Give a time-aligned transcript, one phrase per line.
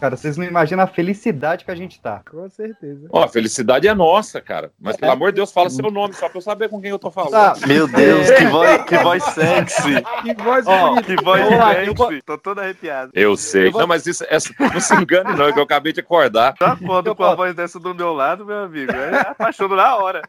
[0.00, 2.22] Cara, vocês não imaginam a felicidade que a gente tá.
[2.30, 3.08] Com certeza.
[3.10, 4.70] Ó, a felicidade é nossa, cara.
[4.80, 6.98] Mas pelo amor de Deus, fala seu nome, só pra eu saber com quem eu
[7.00, 7.34] tô falando.
[7.34, 9.94] Ah, Meu Deus, que voz, que voz sexy.
[10.22, 11.02] Que voz Ó, bonita.
[11.16, 11.40] Que voz
[11.86, 12.22] eu vou- sexy.
[12.22, 13.10] Tô todo arrepiado.
[13.12, 13.66] Eu sei.
[13.68, 16.00] Eu vou- Não, mas isso, essa, não se engane, não, é que eu acabei de
[16.00, 16.54] acordar.
[16.54, 18.92] Tá foda com a voz dessa do meu lado, meu amigo.
[18.92, 20.22] É apaixono na hora.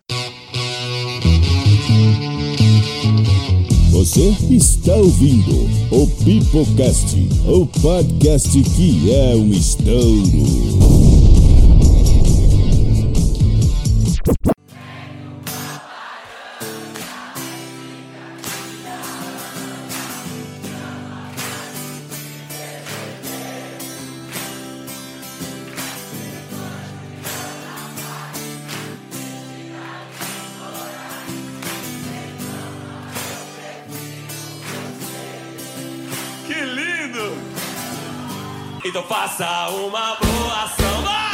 [4.00, 10.99] Você está ouvindo o Pipocast, o podcast que é um estouro.
[39.40, 41.32] Faça uma boa ação, vai!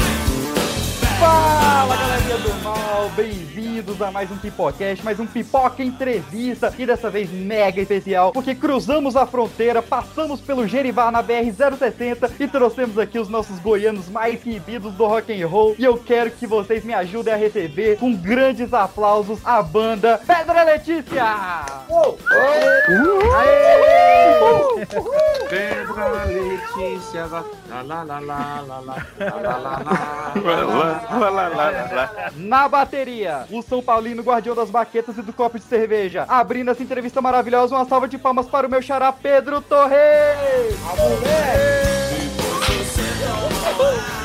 [1.20, 7.10] Fala galerinha do mal, bem-vindos a mais um Pipocast, mais um Pipoca Entrevista e dessa
[7.10, 13.20] vez mega especial, porque cruzamos a fronteira, passamos pelo Gerivá na BR-060 e trouxemos aqui
[13.20, 16.94] os nossos goianos mais queridos do rock and roll e eu quero que vocês me
[16.94, 21.24] ajudem a receber com grandes aplausos a banda Pedra Letícia!
[25.50, 29.68] Pedra Letícia, lá, lá, lá, lá, lá, lá, lá,
[31.30, 32.25] lá, lá, lá.
[32.36, 36.26] Na bateria, o São Paulino guardião das baquetas e do copo de cerveja.
[36.28, 39.98] Abrindo essa entrevista maravilhosa, uma salva de palmas para o meu xará Pedro Torres.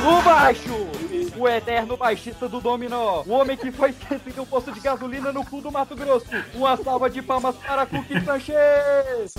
[0.06, 0.88] O baixo,
[1.36, 3.22] o eterno baixista do Dominó.
[3.26, 6.26] O homem que foi esquecido em um posto de gasolina no cu do Mato Grosso.
[6.54, 9.34] Uma salva de palmas para Cookie Sanchez.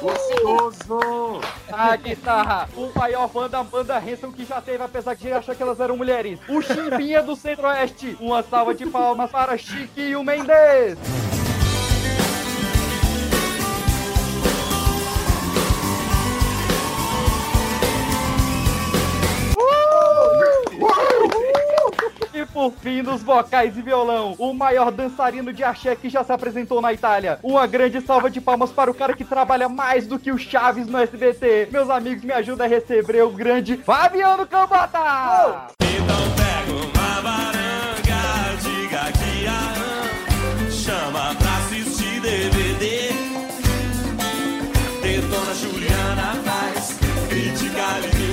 [0.00, 1.40] Gostoso.
[1.72, 5.62] A guitarra, o maior fã da banda Hanson que já teve, apesar de achar que
[5.62, 6.38] elas eram mulheres.
[6.48, 8.16] O Chimbinha do Centro-Oeste.
[8.20, 11.27] Uma salva de palmas para Chiquinho Mendes.
[22.58, 26.82] Por fim, nos vocais e violão, o maior dançarino de axé que já se apresentou
[26.82, 27.38] na Itália.
[27.40, 30.88] Uma grande salva de palmas para o cara que trabalha mais do que o Chaves
[30.88, 31.68] no SBT.
[31.70, 35.68] Meus amigos, me ajudem a receber o grande Fabiano Cambota!
[35.80, 43.12] Então pega uma varanga, diga que a chama pra assistir DVD.
[45.00, 46.98] Detona Juliana Paz,
[47.28, 48.27] critica Aline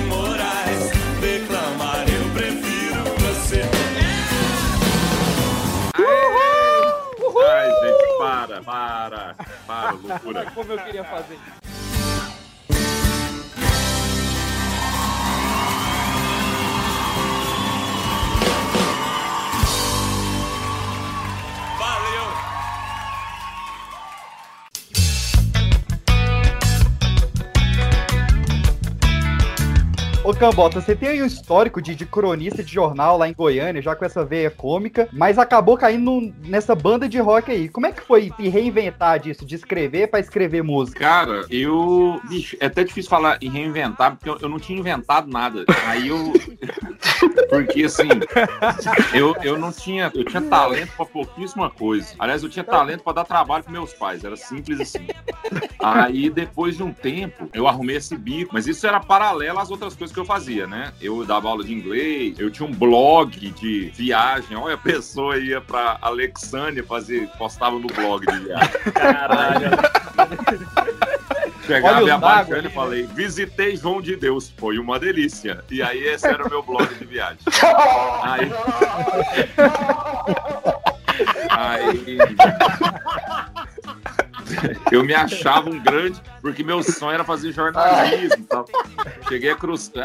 [8.62, 9.34] para,
[9.66, 10.50] para, loucura.
[10.52, 11.38] Como eu queria fazer.
[30.26, 33.80] Ô Cambota, você tem aí um histórico de, de cronista de jornal lá em Goiânia,
[33.80, 37.68] já com essa veia cômica, mas acabou caindo nessa banda de rock aí.
[37.68, 40.98] Como é que foi se reinventar disso, de escrever pra escrever música?
[40.98, 42.20] Cara, eu.
[42.28, 45.64] Bicho, é até difícil falar em reinventar, porque eu, eu não tinha inventado nada.
[45.86, 46.32] Aí eu.
[47.48, 48.08] Porque assim,
[49.14, 50.10] eu, eu não tinha.
[50.14, 52.14] Eu tinha talento pra pouquíssima coisa.
[52.18, 54.24] Aliás, eu tinha talento pra dar trabalho pros meus pais.
[54.24, 55.06] Era simples assim.
[55.78, 59.94] Aí, depois de um tempo, eu arrumei esse bico, mas isso era paralelo às outras
[59.94, 60.94] coisas que eu fazia, né?
[60.98, 64.56] Eu dava aula de inglês, eu tinha um blog de viagem.
[64.56, 68.70] Olha, a pessoa ia pra Alexandria fazer, postava no blog de viagem.
[68.94, 69.70] Caralho.
[71.66, 75.62] Chegava e abaixando ali, e falei, visitei João de Deus, foi uma delícia.
[75.70, 77.38] E aí esse era o meu blog de viagem.
[78.22, 78.50] Aí...
[81.50, 82.18] aí...
[84.90, 88.44] Eu me achava um grande, porque meu sonho era fazer jornalismo.
[88.48, 88.64] tal.
[89.28, 89.56] Cheguei a,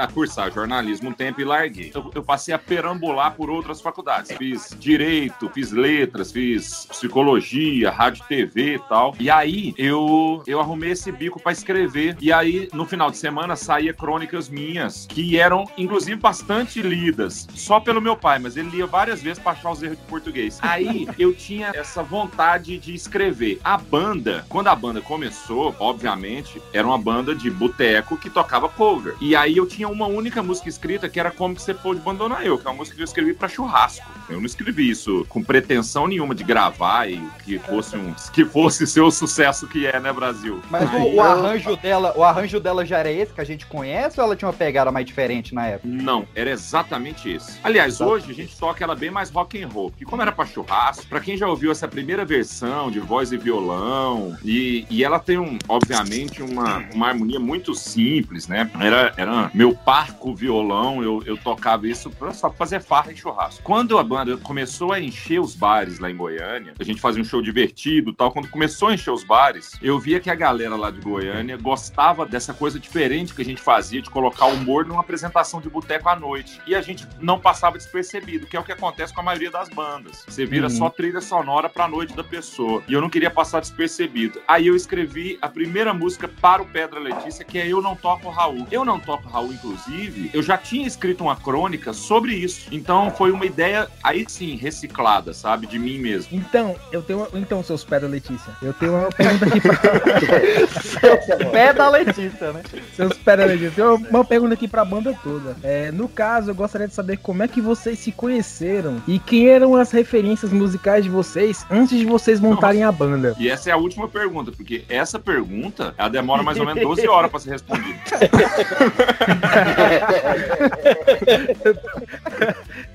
[0.04, 1.92] a cursar jornalismo um tempo e larguei.
[1.94, 4.32] Eu, eu passei a perambular por outras faculdades.
[4.32, 9.16] Fiz direito, fiz letras, fiz psicologia, rádio TV e tal.
[9.20, 12.18] E aí eu, eu arrumei esse bico pra escrever.
[12.20, 17.48] E aí, no final de semana, saía crônicas minhas, que eram, inclusive, bastante lidas.
[17.54, 20.60] Só pelo meu pai, mas ele lia várias vezes pra achar os erros de português.
[20.62, 23.60] Aí eu tinha essa vontade de escrever.
[23.64, 29.16] A banda, quando a banda começou, obviamente, era uma banda de boteco que tocava cover.
[29.22, 32.46] E aí eu tinha uma única música escrita que era Como Que Você Pôde Abandonar
[32.46, 34.06] Eu, que é uma música que eu escrevi pra churrasco.
[34.30, 38.88] Eu não escrevi isso com pretensão nenhuma de gravar e que fosse um que fosse
[38.88, 40.62] ser o sucesso que é, né, Brasil?
[40.70, 43.46] Mas o, Aí o eu- arranjo dela, o arranjo dela já era esse que a
[43.46, 45.88] gente conhece ou ela tinha uma pegada mais diferente na época?
[45.88, 47.60] Não, era exatamente esse.
[47.64, 50.46] Aliás, hoje a gente toca ela bem mais rock and roll, porque como era pra
[50.46, 55.20] churrasco, pra quem já ouviu essa primeira versão de voz e violão, e, e ela
[55.20, 58.70] tem um, obviamente, uma, uma harmonia muito simples, né?
[58.80, 63.16] Era, era meu parco violão, eu, eu tocava isso pra, só pra fazer farra em
[63.16, 63.62] churrasco.
[63.64, 67.26] Quando a banda começou a encher os bares lá em Goiânia, a gente fazia um
[67.26, 70.76] show divertido e tal, quando começou a encher os bares, eu via que a galera
[70.76, 75.02] lá de Goiânia gostava dessa coisa diferente que a gente fazia, de colocar humor numa
[75.02, 76.60] apresentação de boteco à noite.
[76.68, 79.70] E a gente não passava despercebido, que é o que acontece com a maioria das
[79.70, 80.24] bandas.
[80.28, 80.70] Você vira Uhum.
[80.70, 82.84] só trilha sonora pra noite da pessoa.
[82.88, 84.11] E eu não queria passar despercebido.
[84.48, 88.30] Aí eu escrevi a primeira música para o Pedra Letícia, que é Eu Não Toco
[88.30, 88.68] Raul.
[88.72, 92.68] Eu Não Toco Raul, inclusive, eu já tinha escrito uma crônica sobre isso.
[92.72, 95.68] Então foi uma ideia, aí sim, reciclada, sabe?
[95.68, 96.30] De mim mesmo.
[96.32, 97.20] Então, eu tenho.
[97.20, 99.76] uma- Então, seus da Letícia, eu tenho uma pergunta aqui pra.
[101.52, 102.62] Pé da Letícia, né?
[102.96, 103.82] seus da Letícia.
[103.82, 105.56] Eu tenho uma pergunta aqui pra banda toda.
[105.64, 109.48] É, no caso, eu gostaria de saber como é que vocês se conheceram e quem
[109.50, 113.36] eram as referências musicais de vocês antes de vocês montarem a banda.
[113.40, 117.08] E essa é a última pergunta, porque essa pergunta, ela demora mais ou menos 12
[117.08, 118.00] horas pra ser respondida.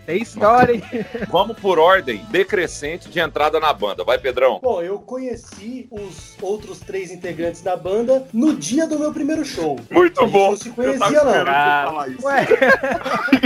[0.06, 0.82] Tem história, hein?
[1.28, 4.04] Vamos por ordem decrescente de entrada na banda.
[4.04, 4.60] Vai, Pedrão.
[4.62, 9.76] Bom, eu conheci os outros três integrantes da banda no dia do meu primeiro show.
[9.90, 10.50] Muito bom.
[10.50, 11.44] não se Eu tava conhecia, não.
[11.44, 12.24] falar isso.
[12.24, 12.46] Ué,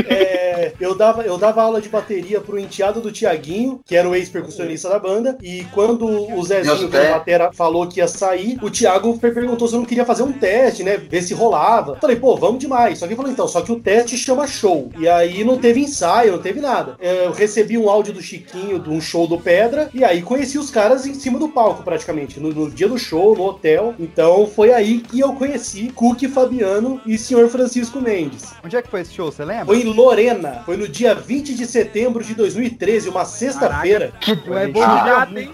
[0.06, 0.19] É,
[1.00, 4.98] dava, eu dava aula de bateria pro enteado do Tiaguinho, que era o ex-percussionista da
[4.98, 9.32] banda, e quando o Zezinho, que era batera, falou que ia sair, o Thiago per-
[9.32, 10.96] perguntou se eu não queria fazer um teste, né?
[10.98, 11.96] Ver se rolava.
[12.00, 12.98] Falei, pô, vamos demais.
[12.98, 14.90] Só que ele falou, então, só que o teste chama show.
[14.98, 16.96] E aí não teve ensaio, não teve nada.
[17.00, 20.58] É, Eu recebi um áudio do Chiquinho de um show do Pedra, e aí conheci
[20.58, 23.94] os caras em cima do palco, praticamente, no, no dia do show, no hotel.
[23.98, 28.50] Então foi aí que eu conheci Cook Fabiano e Senhor Francisco Mendes.
[28.62, 29.66] Onde é que foi esse show, você lembra?
[29.66, 30.62] Foi em Lorena.
[30.66, 34.12] Foi no dia 20 de setembro de 2013, uma sexta-feira.
[34.44, 35.50] tu é bonado, hein?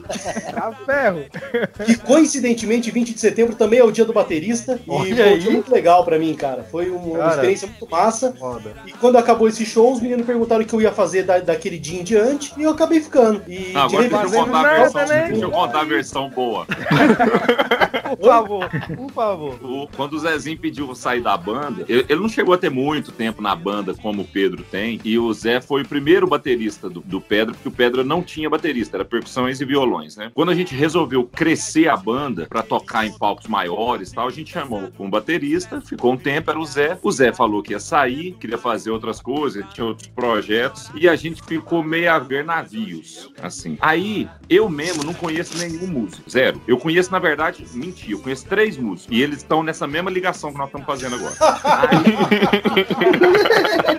[0.52, 1.24] Tá ferro.
[1.86, 4.80] Que coincidentemente, 20 de setembro também é o dia do baterista.
[4.86, 6.64] E Olha foi um muito legal pra mim, cara.
[6.64, 7.30] Foi um- uma Cara.
[7.34, 8.32] experiência muito massa.
[8.38, 8.72] Foda.
[8.86, 11.78] E quando acabou esse show, os meninos perguntaram o que eu ia fazer da- daquele
[11.78, 12.52] dia em diante.
[12.56, 13.42] E eu acabei ficando.
[13.46, 15.28] E Não, agora de deixa eu contar a versão, né?
[15.28, 16.66] deixa eu contar a versão boa.
[18.18, 19.54] Por favor, por favor.
[19.62, 23.10] O- quando o Zezinho pediu sair da banda, ele, ele não chegou a ter muito
[23.12, 27.00] tempo na banda como o Pedro tem, e o Zé foi o primeiro baterista do,
[27.00, 30.30] do Pedra, porque o Pedra não tinha baterista, era percussões e violões, né?
[30.34, 34.30] Quando a gente resolveu crescer a banda pra tocar em palcos maiores e tal, a
[34.30, 36.98] gente chamou um baterista, ficou um tempo, era o Zé.
[37.02, 41.16] O Zé falou que ia sair, queria fazer outras coisas, tinha outros projetos, e a
[41.16, 43.76] gente ficou meio a ver navios, assim.
[43.80, 46.60] Aí, eu mesmo não conheço nenhum músico, zero.
[46.66, 50.52] Eu conheço, na verdade, mentir, eu conheço três músicos, e eles estão nessa mesma ligação
[50.52, 51.34] que nós estamos fazendo agora.
[51.90, 52.04] Aí,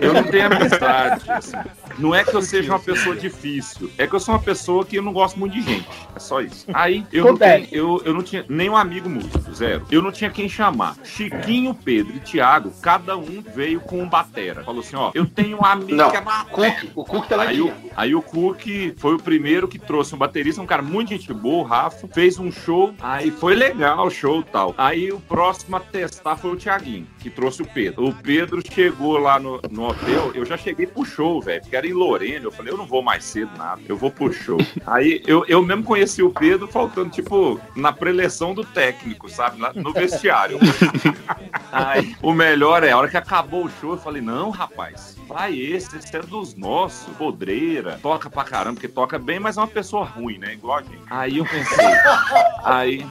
[0.00, 1.56] eu não tenho amizade, assim.
[1.98, 4.96] Não é que eu seja uma pessoa difícil, é que eu sou uma pessoa que
[4.96, 5.88] eu não gosto muito de gente.
[6.14, 6.66] É só isso.
[6.72, 9.86] Aí eu não, tenho, eu, eu não tinha nenhum amigo músico, zero.
[9.90, 10.96] Eu não tinha quem chamar.
[11.04, 14.62] Chiquinho, Pedro e Thiago, cada um veio com um batera.
[14.62, 16.48] Falou assim: ó, eu tenho um amigo Não, que é batera.
[16.50, 17.92] Cook, o Cook também Aí o, tinha.
[17.96, 18.66] aí o Cook
[18.96, 22.38] foi o primeiro que trouxe um baterista, um cara muito gente boa, o Rafa, fez
[22.38, 24.74] um show, aí foi legal o show e tal.
[24.76, 28.08] Aí o próximo a testar foi o Thiaguinho, que trouxe o Pedro.
[28.08, 31.86] O Pedro chegou lá no, no hotel, eu já cheguei pro show, velho, porque era
[31.86, 34.58] em Lorena, eu falei, eu não vou mais cedo nada, eu vou pro show.
[34.86, 39.72] Aí eu, eu mesmo conheci o Pedro faltando, tipo, na preleção do técnico, sabe, lá
[39.74, 40.58] no vestiário.
[41.70, 45.58] Aí, o melhor é, a hora que acabou o show, eu falei, não, rapaz, vai
[45.60, 49.66] esse, esse é dos nossos, podreira, toca pra caramba, porque toca bem, mas é uma
[49.68, 51.02] pessoa ruim, né, igual a gente.
[51.10, 51.86] Aí eu pensei,
[52.64, 53.06] aí,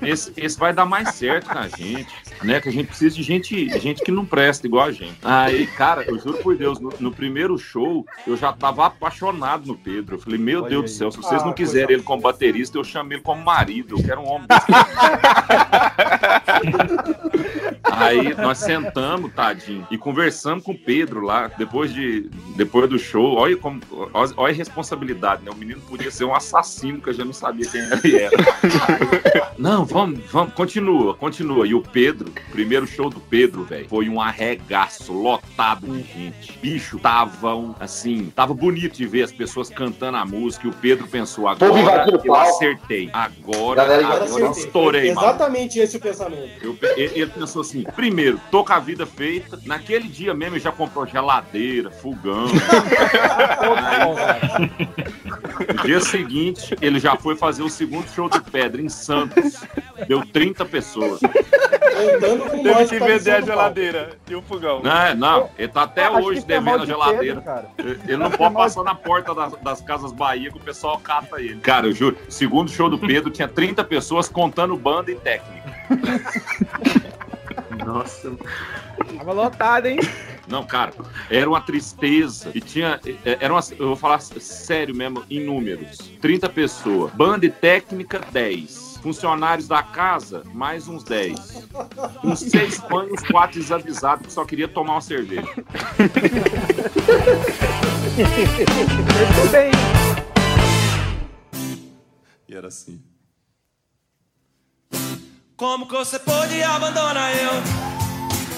[0.00, 2.08] esse, esse vai dar mais certo com a gente,
[2.42, 5.18] né, que a gente precisa de gente, gente que não presta igual a gente.
[5.22, 9.76] Aí, cara, eu juro por Deus, no, no primeiro show, eu já tava apaixonado no
[9.76, 10.94] Pedro, eu falei, meu Olha Deus do aí.
[10.94, 13.96] céu, se vocês não Ah, quiserem coisa ele como baterista, eu chamo ele como marido,
[13.98, 14.66] eu quero um homem desse
[17.92, 23.36] Aí nós sentamos, tadinho, e conversamos com o Pedro lá, depois, de, depois do show.
[23.36, 23.80] Olha, como,
[24.12, 25.50] olha a responsabilidade, né?
[25.50, 28.36] O menino podia ser um assassino que a gente não sabia quem ele era.
[29.58, 31.66] não, vamos, vamos, continua, continua.
[31.66, 36.58] E o Pedro, o primeiro show do Pedro, velho, foi um arregaço, lotado de gente.
[36.60, 40.74] Bicho, tava um, assim, tava bonito de ver as pessoas cantando a música e o
[40.74, 42.34] Pedro pensou, agora eu palco.
[42.34, 43.10] acertei.
[43.12, 44.64] Agora, Galera agora Agora eu acertei.
[44.64, 45.26] estourei, mano.
[45.26, 46.50] Exatamente esse o pensamento.
[46.62, 49.58] Eu ele ele pensou assim: primeiro, tô com a vida feita.
[49.64, 51.04] Naquele dia mesmo ele já comprou
[51.40, 52.46] geladeira, fogão.
[55.60, 59.62] No dia seguinte, ele já foi fazer o segundo show do Pedra em Santos.
[60.08, 61.20] Deu 30 pessoas.
[61.20, 64.80] Teve que vender a geladeira e o fogão.
[64.82, 67.40] Não, não, ele tá até hoje é devendo a de geladeira.
[67.40, 67.70] Pedro, cara.
[67.78, 71.60] Ele não pode passar na porta das, das casas Bahia que o pessoal cata ele.
[71.60, 75.70] Cara, eu juro, segundo show do Pedro, tinha 30 pessoas contando banda e técnica.
[77.84, 78.32] Nossa,
[79.16, 79.98] Tava lotado, hein?
[80.48, 80.92] Não, cara,
[81.30, 82.50] era uma tristeza.
[82.54, 83.00] E tinha.
[83.24, 87.12] é, Era uma, eu vou falar sério mesmo, em números: 30 pessoas.
[87.12, 88.90] Banda e técnica, 10.
[89.02, 91.68] Funcionários da casa, mais uns 10.
[92.22, 95.48] Uns seis pães, uns quatro desavisados que só queria tomar uma cerveja.
[98.20, 99.70] Muito bem.
[102.48, 103.00] E era assim.
[105.60, 107.50] Como que você pôde abandonar eu?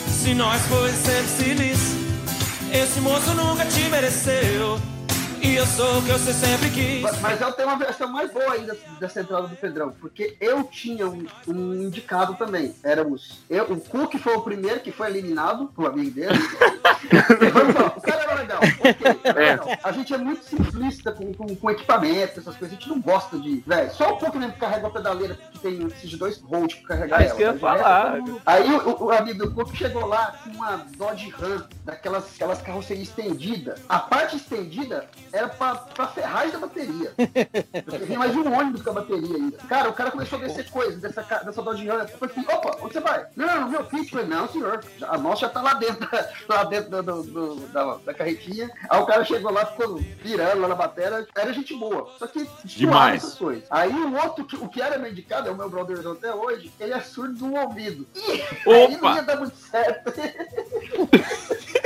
[0.08, 1.96] Se nós foi sempre feliz
[2.72, 4.78] Esse moço nunca te mereceu
[5.42, 8.30] E eu sou o que você sempre quis Mas- Mas eu tenho uma versão mais
[8.32, 12.74] boa ainda dessa entrada do Pedrão, porque eu tinha um, um indicado também.
[12.82, 13.40] Éramos.
[13.50, 16.38] Eu, o Cook foi o primeiro que foi eliminado, o amigo dele.
[17.96, 18.60] O cara era legal.
[19.24, 19.78] era legal.
[19.82, 22.76] A gente é muito simplista com, com, com equipamento, essas coisas.
[22.76, 23.62] A gente não gosta de.
[23.66, 26.96] Velho, só o Cook mesmo que carrega a pedaleira, que tem esses dois volts pra
[26.96, 27.26] carregar Ah, ela.
[27.26, 28.18] isso que eu ia resto falar.
[28.18, 32.62] é Aí o, o amigo do Cook chegou lá com uma Dodge Ram, daquelas aquelas
[32.62, 33.80] carrocerias estendidas.
[33.88, 37.12] A parte estendida era pra, pra ferragem da bateria.
[38.06, 39.56] Vinha mais um ônibus com a bateria ainda.
[39.68, 42.00] Cara, o cara começou a descer coisas dessa, dessa Dodge Ram.
[42.00, 43.26] Eu falei assim, opa, onde você vai?
[43.36, 44.02] Não, não, meu kit.
[44.04, 44.84] Eu falei, não, senhor.
[45.02, 46.08] A nossa já tá lá dentro,
[46.48, 47.22] lá dentro do- do-
[47.54, 48.70] do- da, da carretinha.
[48.88, 51.26] Aí o cara chegou lá, ficou virando lá na bateria.
[51.36, 52.10] Era gente boa.
[52.18, 53.22] Só que Demais.
[53.24, 53.64] essas coisas.
[53.70, 56.92] Aí o outro, o que era meu indicado, é o meu brother até hoje, ele
[56.92, 58.06] é surdo do ouvido.
[58.14, 59.22] Ih, aí não ia Opa!
[59.22, 60.12] dar muito certo.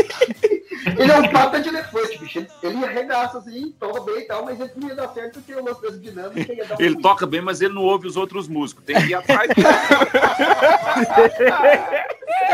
[0.98, 2.38] Ele é um pata de elefante, bicho.
[2.38, 5.54] Ele, ele arregaça assim, toca bem e tal, mas ele não ia dar certo porque
[5.54, 7.02] o lance das dinâmicas ia dar um Ele ruim.
[7.02, 8.84] toca bem, mas ele não ouve os outros músicos.
[8.84, 9.68] Tem que ir atrás dele.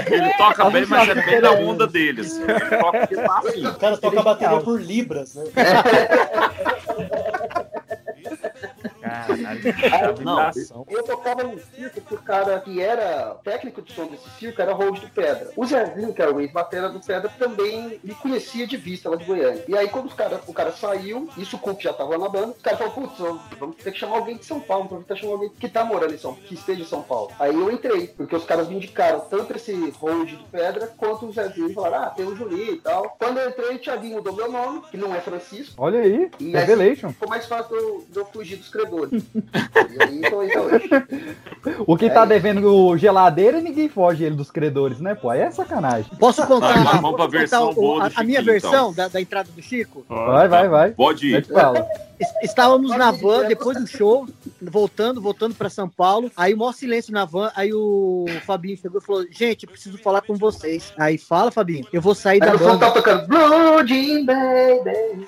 [0.07, 2.37] Ele toca bem, mas é bem da onda deles.
[2.39, 3.67] Ele toca porque tá assim.
[3.67, 5.45] O cara toca a bateria por libras, né?
[9.13, 10.85] Caralho, Não.
[10.89, 14.73] Eu tocava num circo que o cara que era técnico de som desse circo era
[14.73, 15.51] Hold do Pedra.
[15.57, 19.25] O Zezinho, que era o ex-batera do Pedra, também me conhecia de vista lá de
[19.25, 19.65] Goiânia.
[19.69, 22.29] E aí, quando os cara, o cara saiu, isso o Cook já tava lá na
[22.29, 23.19] banda, os caras falaram, putz,
[23.59, 25.85] vamos ter que chamar alguém de São Paulo, vamos ter que chamar alguém que tá
[25.85, 27.31] morando em São que esteja em São Paulo.
[27.39, 31.33] Aí eu entrei, porque os caras me indicaram tanto esse Hold do Pedra quanto o
[31.33, 33.17] Zezinho e falaram, ah, tem o Juninho e tal.
[33.19, 35.75] Quando eu entrei, o Thiaguinho mudou meu nome, que não é Francisco.
[35.77, 37.11] Olha aí, E Revelation.
[37.11, 39.02] ficou mais fácil de eu, de eu fugir dos credores.
[39.11, 40.89] E aí, então, então hoje.
[41.87, 45.31] O que tá devendo geladeira e ninguém foge ele dos credores, né, pô?
[45.31, 46.11] Aí é sacanagem.
[46.19, 48.93] Posso contar, Tá, vamos pra posso versão boa a, a minha Chiquinho, versão então.
[48.95, 50.05] da, da entrada do Chico?
[50.09, 50.91] Vai, vai, vai.
[50.91, 51.45] Pode ir.
[51.47, 51.87] fala.
[52.19, 54.27] Es- Estávamos na van, depois do show,
[54.61, 56.31] voltando, voltando pra São Paulo.
[56.37, 57.51] Aí o maior silêncio na van.
[57.57, 60.93] Aí o Fabinho chegou e falou: Gente, eu preciso falar com vocês.
[60.99, 62.79] Aí fala, Fabinho, eu vou sair Aí da banda.
[62.87, 65.27] tá tocando Blue Jean Baby.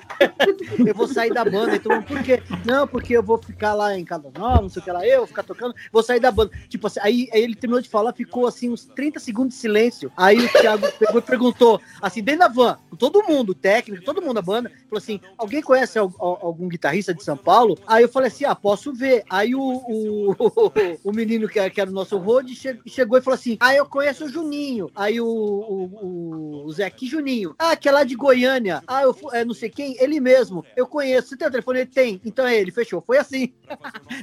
[0.87, 1.75] Eu vou sair da banda.
[1.75, 2.41] Então, por quê?
[2.65, 5.19] Não, porque eu vou ficar lá em Caldas Novas, não sei o que lá, eu
[5.19, 6.51] vou ficar tocando, vou sair da banda.
[6.69, 10.11] Tipo assim, aí, aí ele terminou de falar, ficou assim uns 30 segundos de silêncio.
[10.15, 14.35] Aí o Thiago pegou e perguntou, assim, dentro da van, todo mundo, técnico, todo mundo
[14.35, 17.77] da banda, falou assim: alguém conhece al- al- algum guitarrista de São Paulo?
[17.87, 19.23] Aí eu falei assim: ah, posso ver.
[19.29, 20.35] Aí o, o,
[21.03, 23.85] o menino que era, que o nosso road che- chegou e falou assim: ah, eu
[23.85, 24.89] conheço o Juninho.
[24.95, 27.55] Aí o, o, o, o Zé, que Juninho?
[27.57, 28.81] Ah, que é lá de Goiânia.
[28.87, 30.63] Ah, eu é, não sei quem, ele mesmo.
[30.75, 31.29] Eu conheço.
[31.29, 31.79] Você tem o telefone?
[31.79, 32.21] Ele tem.
[32.25, 33.01] Então é ele, fechou.
[33.05, 33.53] Foi assim.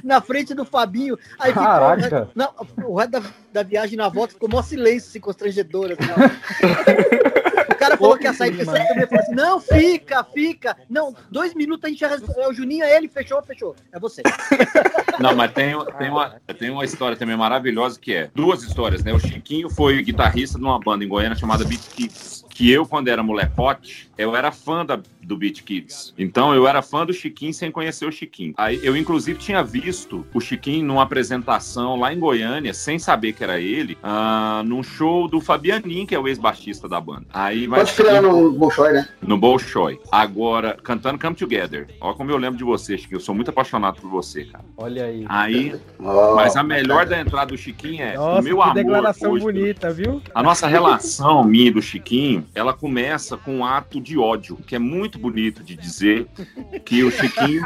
[0.03, 1.17] Na frente do Fabinho.
[1.39, 1.65] Aí ficou.
[1.65, 2.29] Caraca.
[2.35, 2.53] Não,
[2.85, 5.91] o resto da, da viagem na volta ficou mó silêncio, assim, constrangedor.
[5.91, 6.09] Assim,
[7.71, 10.77] o cara falou que ia sair, pensando também, falou assim: não, fica, fica.
[10.89, 12.43] Não, dois minutos a gente já respondeu.
[12.43, 13.75] É o Juninho, é ele, fechou, fechou.
[13.91, 14.21] É você.
[15.19, 19.13] Não, mas tem, tem, uma, tem uma história também maravilhosa que é duas histórias, né?
[19.13, 22.43] O Chiquinho foi guitarrista de uma banda em Goiânia chamada Beat Kids.
[22.49, 26.13] Que eu, quando era molecote, eu era fã da, do Beat Kids.
[26.17, 28.53] Então eu era fã do Chiquinho sem conhecer o Chiquinho.
[28.57, 33.43] Aí eu, inclusive, tinha visto o Chiquinho numa apresentação lá em Goiânia, sem saber que
[33.43, 37.25] era ele, ah, num show do Fabianin, que é o ex-baixista da banda.
[37.33, 37.79] Aí, mas.
[37.91, 39.07] Pode ficar no Bolshoi, né?
[39.21, 39.99] No Bolshoi.
[40.11, 41.87] Agora, cantando Come Together.
[41.99, 43.17] Olha como eu lembro de você, Chiquinho.
[43.17, 44.63] Eu sou muito apaixonado por você, cara.
[44.77, 45.25] Olha aí.
[45.27, 48.73] Aí, Oh, mas a melhor da entrada do Chiquinho é Nossa, o meu que amor.
[48.75, 50.21] declaração hoje, bonita, viu?
[50.35, 54.75] A nossa relação, minha e do Chiquinho, ela começa com um ato de ódio, que
[54.75, 56.27] é muito bonito de dizer
[56.85, 57.65] que o Chiquinho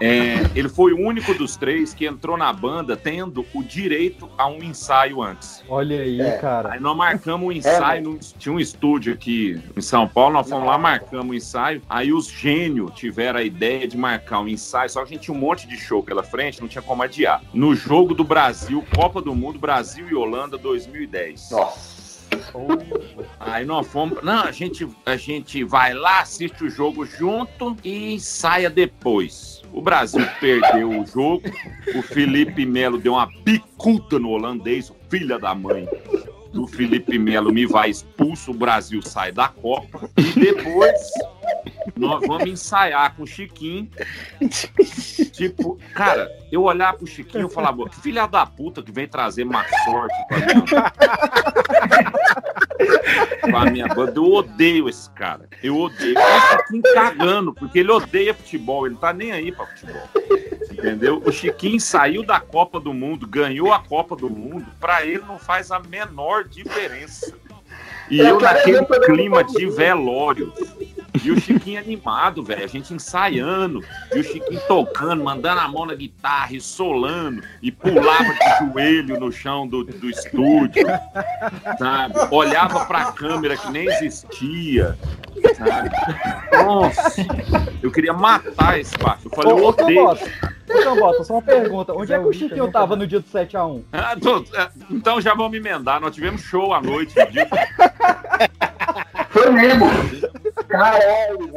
[0.00, 4.46] é, ele foi o único dos três que entrou na banda tendo o direito a
[4.48, 5.62] um ensaio antes.
[5.68, 6.32] Olha aí, É.
[6.38, 6.72] cara.
[6.72, 10.66] Aí nós marcamos um ensaio, no- tinha um estúdio aqui em São Paulo, nós fomos
[10.66, 11.80] lá, marcamos o ensaio.
[11.88, 15.34] Aí os gênios tiveram a ideia de marcar um ensaio, só que a gente tinha
[15.36, 17.42] um monte de show pela frente, não tinha como adiar.
[17.54, 21.50] No jogo do Brasil, Copa do Mundo, Brasil e Holanda 2010.
[21.50, 21.91] Nossa.
[23.40, 24.22] Aí nós fomos.
[24.22, 29.62] Não, a gente, a gente vai lá, assiste o jogo junto e ensaia depois.
[29.72, 31.42] O Brasil perdeu o jogo.
[31.94, 35.88] O Felipe Melo deu uma bicuda no holandês, o filho da mãe.
[36.54, 40.10] O Felipe Melo me vai expulso, o Brasil sai da Copa.
[40.18, 41.00] E depois
[41.96, 43.88] nós vamos ensaiar com o Chiquinho.
[45.32, 49.08] Tipo, cara, eu olhar pro Chiquinho e falar, "Pô, que filha da puta que vem
[49.08, 50.62] trazer má sorte pra mim
[53.40, 54.12] com a minha banda.
[54.16, 55.48] Eu odeio esse cara.
[55.62, 56.16] Eu odeio.
[56.18, 60.08] Eu Chiquinho cagando, porque ele odeia futebol, ele tá nem aí pra futebol.
[60.70, 61.22] Entendeu?
[61.24, 65.38] O Chiquinho saiu da Copa do Mundo, ganhou a Copa do Mundo, pra ele não
[65.38, 67.34] faz a menor diferença.
[68.10, 70.52] E Eu eu naquele também clima de velório.
[71.22, 72.64] E o Chiquinho animado, velho.
[72.64, 73.80] A gente ensaiando.
[74.14, 77.42] E o Chiquinho tocando, mandando a mão na guitarra e solando.
[77.60, 80.86] E pulava de joelho no chão do, do estúdio.
[81.78, 82.14] Sabe?
[82.30, 84.96] Olhava pra câmera que nem existia.
[85.56, 85.90] Sabe?
[86.64, 87.26] Nossa.
[87.82, 89.26] Eu queria matar esse baixo.
[89.26, 90.04] Eu falei, eu Ô, ô, odeio.
[90.08, 90.16] Ô,
[90.82, 91.92] Cambota, só uma pergunta.
[91.92, 93.82] Onde é que o Chiquinho tava no dia do 7x1?
[93.92, 96.00] Ah, tô- é, então já vamos emendar.
[96.00, 97.14] Nós tivemos show à noite.
[97.18, 97.48] no dia-
[99.28, 99.86] Foi mesmo.
[100.72, 101.52] Caralho.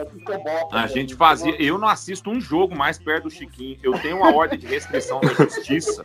[0.71, 1.55] A gente fazia.
[1.61, 3.77] Eu não assisto um jogo mais perto do Chiquinho.
[3.81, 6.03] Eu tenho uma ordem de restrição da justiça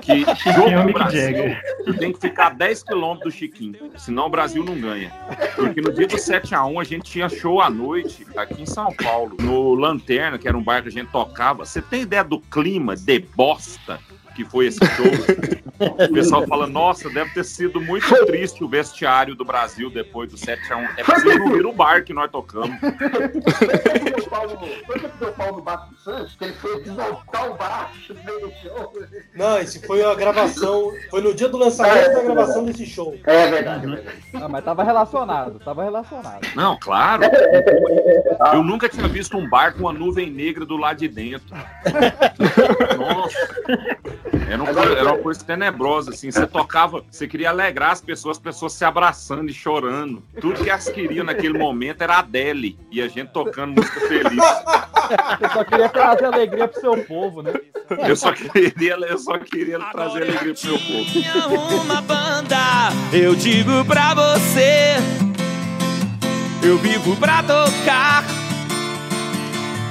[0.00, 0.20] que
[0.52, 1.56] jogo é o do Mick Brasil
[1.98, 3.92] tem que ficar a 10 quilômetros do Chiquinho.
[3.96, 5.12] Senão o Brasil não ganha.
[5.54, 9.36] Porque no dia do 7x1 a gente tinha show à noite aqui em São Paulo,
[9.40, 11.64] no Lanterna, que era um bar que a gente tocava.
[11.64, 13.98] Você tem ideia do clima de bosta?
[14.38, 15.04] Que foi esse show.
[16.08, 20.36] O pessoal fala, nossa, deve ter sido muito triste o vestiário do Brasil depois do
[20.36, 20.90] 7x1.
[20.96, 22.78] É preciso ouvir o bar que nós tocamos.
[24.86, 28.22] Foi que deu pau no Baco do Santos, que ele foi desmontar o baixo no
[28.22, 28.92] meio do show.
[29.34, 30.92] Não, esse foi a gravação.
[31.10, 33.16] Foi no dia do lançamento da gravação desse show.
[33.24, 34.18] É verdade, é verdade.
[34.34, 36.46] Ah, mas tava relacionado, tava relacionado.
[36.54, 37.24] Não, claro.
[38.52, 41.56] Eu nunca tinha visto um bar com uma nuvem negra do lado de dentro.
[42.96, 43.48] Nossa.
[44.48, 46.30] Era, um era uma coisa tenebrosa, assim.
[46.30, 50.22] Você tocava, você queria alegrar as pessoas, as pessoas se abraçando e chorando.
[50.40, 52.78] Tudo que elas queriam naquele momento era a Adele.
[52.90, 54.38] E a gente tocando música feliz.
[55.08, 57.54] Você só queria trazer alegria pro seu povo, né?
[58.06, 61.04] Eu só queria, eu só queria trazer alegria pro meu povo.
[61.10, 62.56] Tinha uma banda,
[63.10, 64.96] eu digo pra você.
[66.62, 68.24] Eu vivo pra tocar,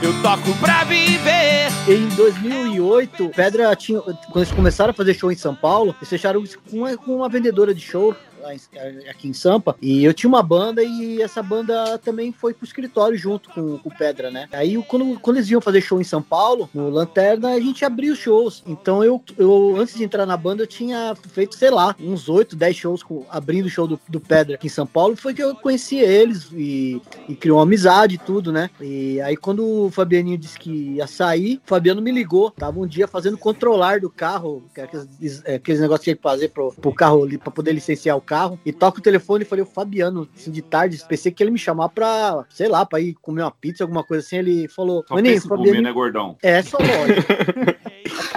[0.04, 1.67] eu toco pra viver.
[1.90, 4.02] Em 2008, Pedra tinha.
[4.02, 7.30] Quando eles começaram a fazer show em São Paulo, eles fecharam com uma, com uma
[7.30, 8.14] vendedora de show.
[8.52, 12.66] Em- Aqui em Sampa, e eu tinha uma banda e essa banda também foi pro
[12.66, 14.48] escritório junto com, com o Pedra, né?
[14.52, 18.12] Aí quando, quando eles iam fazer show em São Paulo, no Lanterna, a gente abria
[18.14, 18.64] os shows.
[18.66, 22.56] Então eu, eu antes de entrar na banda, eu tinha feito, sei lá, uns 8,
[22.56, 25.16] 10 shows com, abrindo o show do, do Pedra aqui em São Paulo.
[25.16, 28.70] Foi que eu conheci eles e, e criou uma amizade e tudo, né?
[28.82, 32.52] E aí quando o Fabianinho disse que ia sair, o Fabiano me ligou.
[32.52, 36.22] Tava um dia fazendo controlar do carro, é aqueles, é, aqueles negócios que tinha que
[36.22, 38.60] fazer pro, pro carro ali, pra poder licenciar o carro.
[38.66, 41.58] E toca o telefone e falei, o Fabiano, assim, de tarde, pensei que ele me
[41.58, 44.38] chamar pra, sei lá, pra ir comer uma pizza, alguma coisa assim.
[44.38, 45.82] Ele falou, Maninho, em comer, Fabiano.
[45.82, 46.38] né, gordão?
[46.44, 47.34] É, só lógico.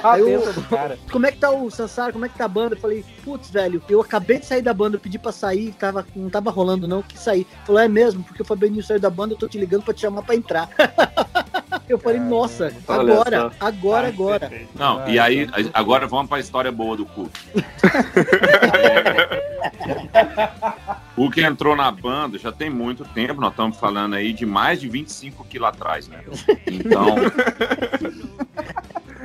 [0.03, 0.43] A Aí eu-.
[1.11, 2.13] Como é que tá o Sansara?
[2.13, 2.75] Como é que tá a banda?
[2.75, 6.07] Eu falei, putz, velho, eu acabei de sair da banda, eu pedi pra sair, tava,
[6.15, 7.47] não tava rolando não, que sair.
[7.67, 10.01] Falou, é mesmo, porque o Fabianinho saiu da banda, eu tô te ligando pra te
[10.03, 10.69] chamar pra entrar.
[11.89, 13.53] eu falei, nossa, Olha agora, só.
[13.61, 14.49] agora, Ai, agora.
[14.49, 14.71] perfeito.
[14.75, 17.31] Não, e aí, agora vamos pra história boa do Cook.
[21.17, 24.81] O que entrou na banda já tem muito tempo, nós estamos falando aí de mais
[24.81, 26.23] de 25 quilos atrás, né?
[26.67, 27.17] Então,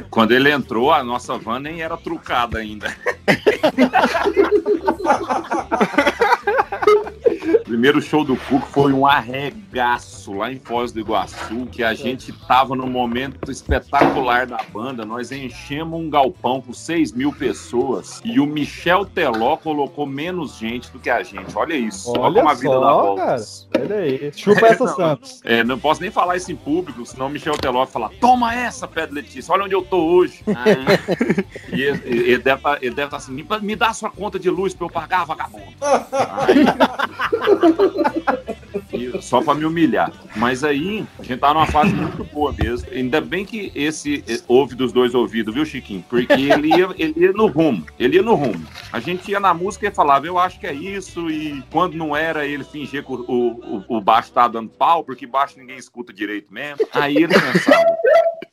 [0.10, 2.96] quando ele entrou, a nossa van nem era trucada ainda.
[7.66, 12.32] Primeiro show do Cuco foi um arregaço lá em Foz do Iguaçu, que a gente
[12.32, 15.04] tava num momento espetacular da banda.
[15.04, 20.92] Nós enchemos um galpão com 6 mil pessoas e o Michel Teló colocou menos gente
[20.92, 21.58] do que a gente.
[21.58, 22.12] Olha isso.
[22.12, 23.68] Olha, Olha como a vida dá voltas.
[23.80, 24.32] Olha aí.
[24.36, 24.96] Chupa essa Não.
[24.96, 25.42] Santos.
[25.44, 28.54] É, não posso nem falar isso em público, senão o Michel Teló vai falar: Toma
[28.54, 30.44] essa, Pedro Letícia, olha onde eu tô hoje.
[30.56, 31.76] Ah.
[31.76, 34.90] e ele, ele deve estar assim: me, me dá sua conta de luz pra eu
[34.92, 35.66] pagar, vagabundo.
[35.82, 37.55] Aí-
[39.22, 40.12] Só pra me humilhar.
[40.36, 42.90] Mas aí, a gente tá numa fase muito boa mesmo.
[42.92, 46.04] Ainda bem que esse ouve dos dois ouvidos, viu, Chiquinho?
[46.10, 47.86] Porque ele ia, ele ia no rumo.
[47.98, 48.66] Ele ia no rumo.
[48.92, 51.30] A gente ia na música e falava, eu acho que é isso.
[51.30, 55.26] E quando não era, ele fingia que o, o, o baixo tava dando pau, porque
[55.26, 56.86] baixo ninguém escuta direito mesmo.
[56.94, 57.86] Aí ele pensava.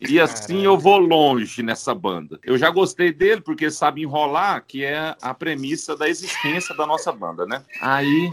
[0.09, 2.39] E assim eu vou longe nessa banda.
[2.43, 7.13] Eu já gostei dele porque sabe enrolar, que é a premissa da existência da nossa
[7.13, 7.63] banda, né?
[7.81, 8.31] Aí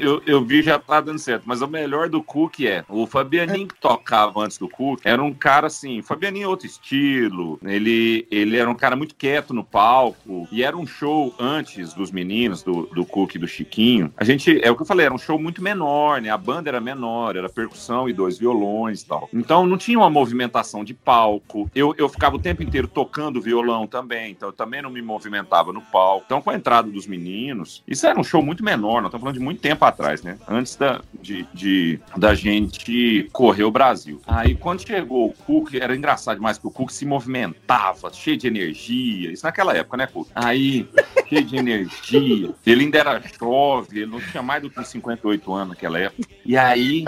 [0.00, 3.68] eu, eu vi já tá dando certo, mas o melhor do Cook é o Fabianinho
[3.68, 8.56] que tocava antes do Cook era um cara assim, Fabianinho é outro estilo, ele, ele
[8.56, 12.86] era um cara muito quieto no palco e era um show antes dos meninos, do,
[12.86, 14.12] do Cook e do Chiquinho.
[14.16, 16.30] A gente, é o que eu falei, era um show muito menor, né?
[16.30, 19.28] A banda era menor, era percussão e dois violões e tal.
[19.32, 21.70] Então não tinha uma movimentação de palco.
[21.74, 25.72] Eu, eu ficava o tempo inteiro tocando violão também, então eu também não me movimentava
[25.72, 26.24] no palco.
[26.26, 29.31] Então com a entrada dos meninos, isso era um show muito menor, nós estamos falando
[29.32, 30.38] de muito tempo atrás, né?
[30.48, 34.20] Antes da, de, de- da gente correr o Brasil.
[34.26, 38.46] Aí quando chegou o Cook, era engraçado demais, que o Cook se movimentava, cheio de
[38.46, 39.32] energia.
[39.32, 40.28] Isso naquela época, né, Cook?
[40.34, 40.88] Aí,
[41.28, 42.54] cheio de energia.
[42.66, 46.28] Ele ainda era jovem, ele não tinha mais do que uns 58 anos naquela época.
[46.44, 47.04] E aí,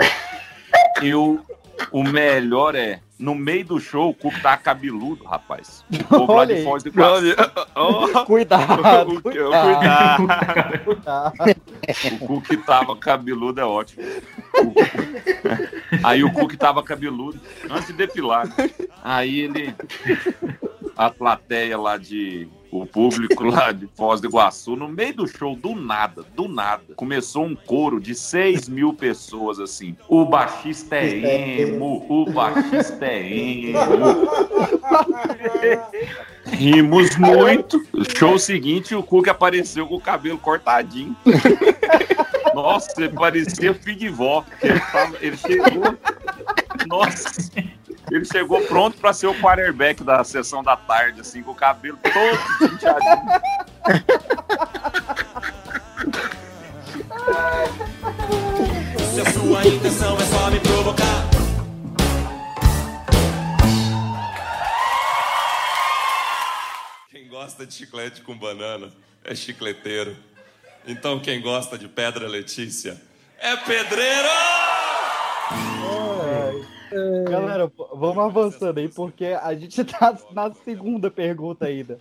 [1.01, 1.39] eu.
[1.91, 5.83] O melhor é, no meio do show, o Cook tá cabeludo, rapaz.
[5.91, 6.63] O povo lá de.
[6.63, 7.25] Foz do Iguaçu.
[7.25, 9.21] Cuidado, O- o- cuidado.
[10.83, 11.33] cuidado.
[12.19, 14.03] O Cook tava cabeludo, é ótimo.
[14.03, 14.73] O-
[16.03, 18.47] Aí o Cook tava cabeludo, antes de depilar.
[19.03, 19.73] Aí ele.
[20.97, 22.47] A plateia lá de.
[22.71, 26.83] O público lá de Foz do Iguaçu, no meio do show, do nada, do nada,
[26.97, 29.95] começou um coro de 6 mil pessoas assim.
[30.09, 33.77] O baixista é emo, o baixista é emo.
[36.51, 37.81] Rimos muito.
[38.17, 41.15] Show seguinte, o Cook apareceu com o cabelo cortadinho.
[42.53, 44.43] Nossa, ele parecia filho de vó.
[44.61, 45.97] Ele, tava- ele chegou.
[46.87, 47.51] Nossa.
[48.11, 51.97] Ele chegou pronto para ser o quarterback da sessão da tarde, assim, com o cabelo
[51.97, 53.41] todo penteadinho.
[59.13, 61.25] Se a sua intenção é só me provocar.
[67.09, 68.91] Quem gosta de chiclete com banana
[69.23, 70.15] é chicleteiro.
[70.87, 73.01] Então quem gosta de pedra Letícia
[73.39, 74.29] é pedreiro!
[77.29, 81.97] Galera, p- vamos avançando aí, porque a gente tá na segunda pergunta ainda.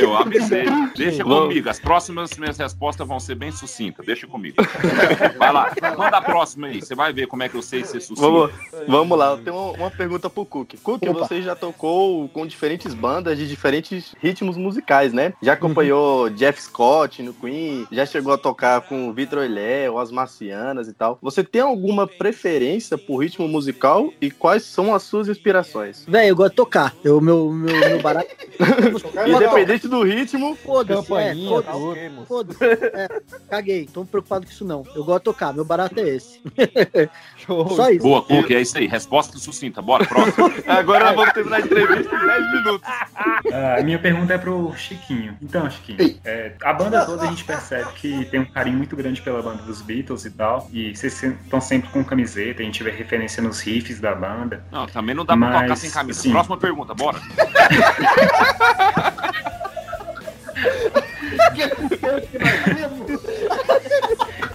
[0.00, 0.64] Eu avisei.
[0.96, 1.48] Deixa Vamos.
[1.48, 1.68] comigo.
[1.68, 4.06] As próximas minhas respostas vão ser bem sucintas.
[4.06, 4.56] Deixa comigo.
[5.38, 5.72] Vai lá.
[5.96, 6.80] Manda a próxima aí.
[6.80, 8.20] Você vai ver como é que eu sei ser sucinto.
[8.20, 8.50] Vamos,
[8.86, 10.74] vamos lá, eu tenho uma, pergunta pro Cook.
[10.82, 11.12] Cook, Opa.
[11.20, 15.32] você já tocou com diferentes bandas de diferentes ritmos musicais, né?
[15.42, 19.98] Já acompanhou Jeff Scott no Queen, já chegou a tocar com o Vitor Elé, ou
[19.98, 21.18] as Marcianas e tal.
[21.20, 23.79] Você tem alguma preferência por ritmo musical
[24.20, 26.04] e quais são as suas inspirações?
[26.06, 26.94] Velho, eu gosto de tocar.
[27.04, 28.28] Eu, meu, meu, meu barato.
[29.26, 31.62] Independente do ritmo, Foda-se, é, Campainha,
[32.26, 32.64] foda-se.
[32.64, 33.08] É,
[33.48, 34.84] caguei, tô preocupado com isso não.
[34.94, 36.40] Eu gosto de tocar, meu barato é esse.
[37.46, 38.02] Só isso.
[38.02, 38.86] Boa, Cook, é isso aí.
[38.86, 39.80] Resposta sucinta.
[39.80, 40.52] Bora, próximo.
[40.66, 42.88] agora nós vamos terminar a entrevista em 10 minutos.
[43.52, 45.36] Ah, A minha pergunta é pro Chiquinho.
[45.42, 49.22] Então, Chiquinho, é, a banda toda a gente percebe que tem um carinho muito grande
[49.22, 50.68] pela banda dos Beatles e tal.
[50.72, 54.64] E vocês estão sempre com camiseta, a gente vê referência nos riffs da banda.
[54.70, 56.20] Não, também não dá pra Mas, tocar sem camisa.
[56.20, 57.18] assim, Próxima pergunta, bora.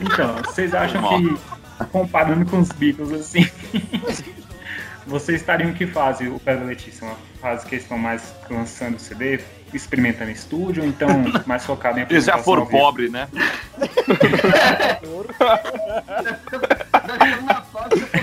[0.01, 1.37] Então, vocês acham que,
[1.91, 3.49] comparando com os Beatles, assim,
[5.05, 7.05] vocês estariam que fase, o Pedro Letícia?
[7.07, 9.39] Uma fase que eles estão mais lançando CD,
[9.73, 11.07] experimentando estúdio, ou então
[11.45, 13.27] mais focado em Eles já foram pobres, né?
[13.77, 13.93] Deve
[17.29, 18.17] ser uma fase que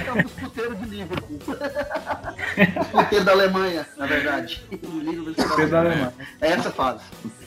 [0.73, 1.39] puteiros de Liverpool.
[2.81, 4.65] Os puteiros da Alemanha, na verdade.
[4.83, 6.13] O Liverpool da Puteiro da Alemanha.
[6.41, 7.03] É essa fase.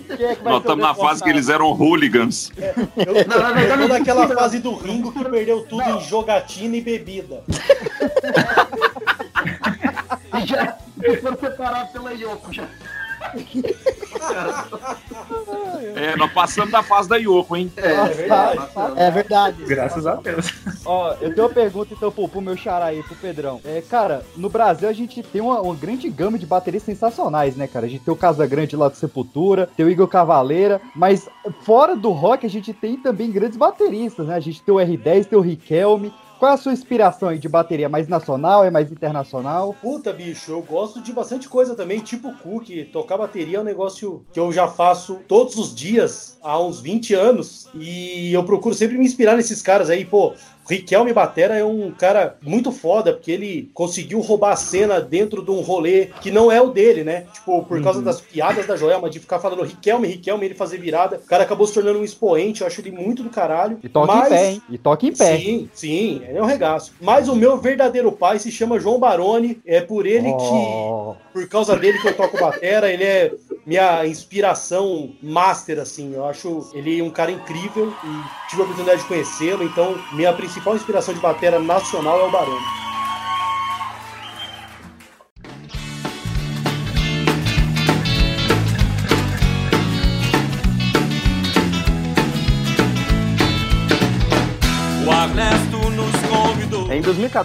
[0.09, 2.51] É Nós estamos na fase que eles eram hooligans.
[2.57, 4.35] Eu, Não, na verdade, eu naquela não.
[4.35, 7.43] fase do Ringo que perdeu tudo em jogatina e bebida.
[10.35, 10.77] E já
[11.21, 12.67] foram separados pela Yoko já.
[15.95, 17.71] É, nós passamos da fase da Yoko, hein?
[17.77, 18.93] É, resposta?
[18.95, 19.63] É verdade.
[19.65, 20.51] Graças a Deus.
[20.85, 23.61] Ó, eu tenho uma pergunta então pro, pro meu xará aí, pro Pedrão.
[23.63, 27.67] É, cara, no Brasil a gente tem uma, uma grande gama de baterias sensacionais, né,
[27.67, 27.85] cara?
[27.85, 31.29] A gente tem o Casa Grande lá do Sepultura, tem o Igor Cavaleira, mas
[31.61, 34.35] fora do rock a gente tem também grandes bateristas, né?
[34.35, 36.13] A gente tem o R10, tem o Riquelme.
[36.45, 37.89] Qual é a sua inspiração aí de bateria?
[37.89, 39.75] Mais nacional, é mais internacional?
[39.81, 42.69] Puta, bicho, eu gosto de bastante coisa também, tipo Cook.
[42.93, 47.15] Tocar bateria é um negócio que eu já faço todos os dias há uns 20
[47.15, 47.67] anos.
[47.73, 50.35] E eu procuro sempre me inspirar nesses caras aí, pô.
[50.67, 55.51] Riquelme Batera é um cara muito foda, porque ele conseguiu roubar a cena dentro de
[55.51, 57.25] um rolê que não é o dele, né?
[57.33, 58.05] Tipo, por causa Uhum.
[58.05, 61.17] das piadas da Joelma, de ficar falando Riquelme, Riquelme, ele fazer virada.
[61.17, 63.79] O cara acabou se tornando um expoente, eu acho ele muito do caralho.
[63.83, 64.61] E toca Mas- em pé, hein?
[64.69, 65.37] E toca em pé.
[65.37, 66.93] Sim, sim, é um regaço.
[66.99, 71.15] Mas o meu verdadeiro pai se chama João Baroni, é por ele Oh.
[71.31, 73.31] que, por causa dele que eu toco batera, ele é
[73.65, 76.13] minha inspiração master, assim.
[76.13, 80.54] Eu acho ele um cara incrível e tive a oportunidade de conhecê-lo, então minha principal
[80.75, 82.84] inspiração de batera nacional é o Baroni.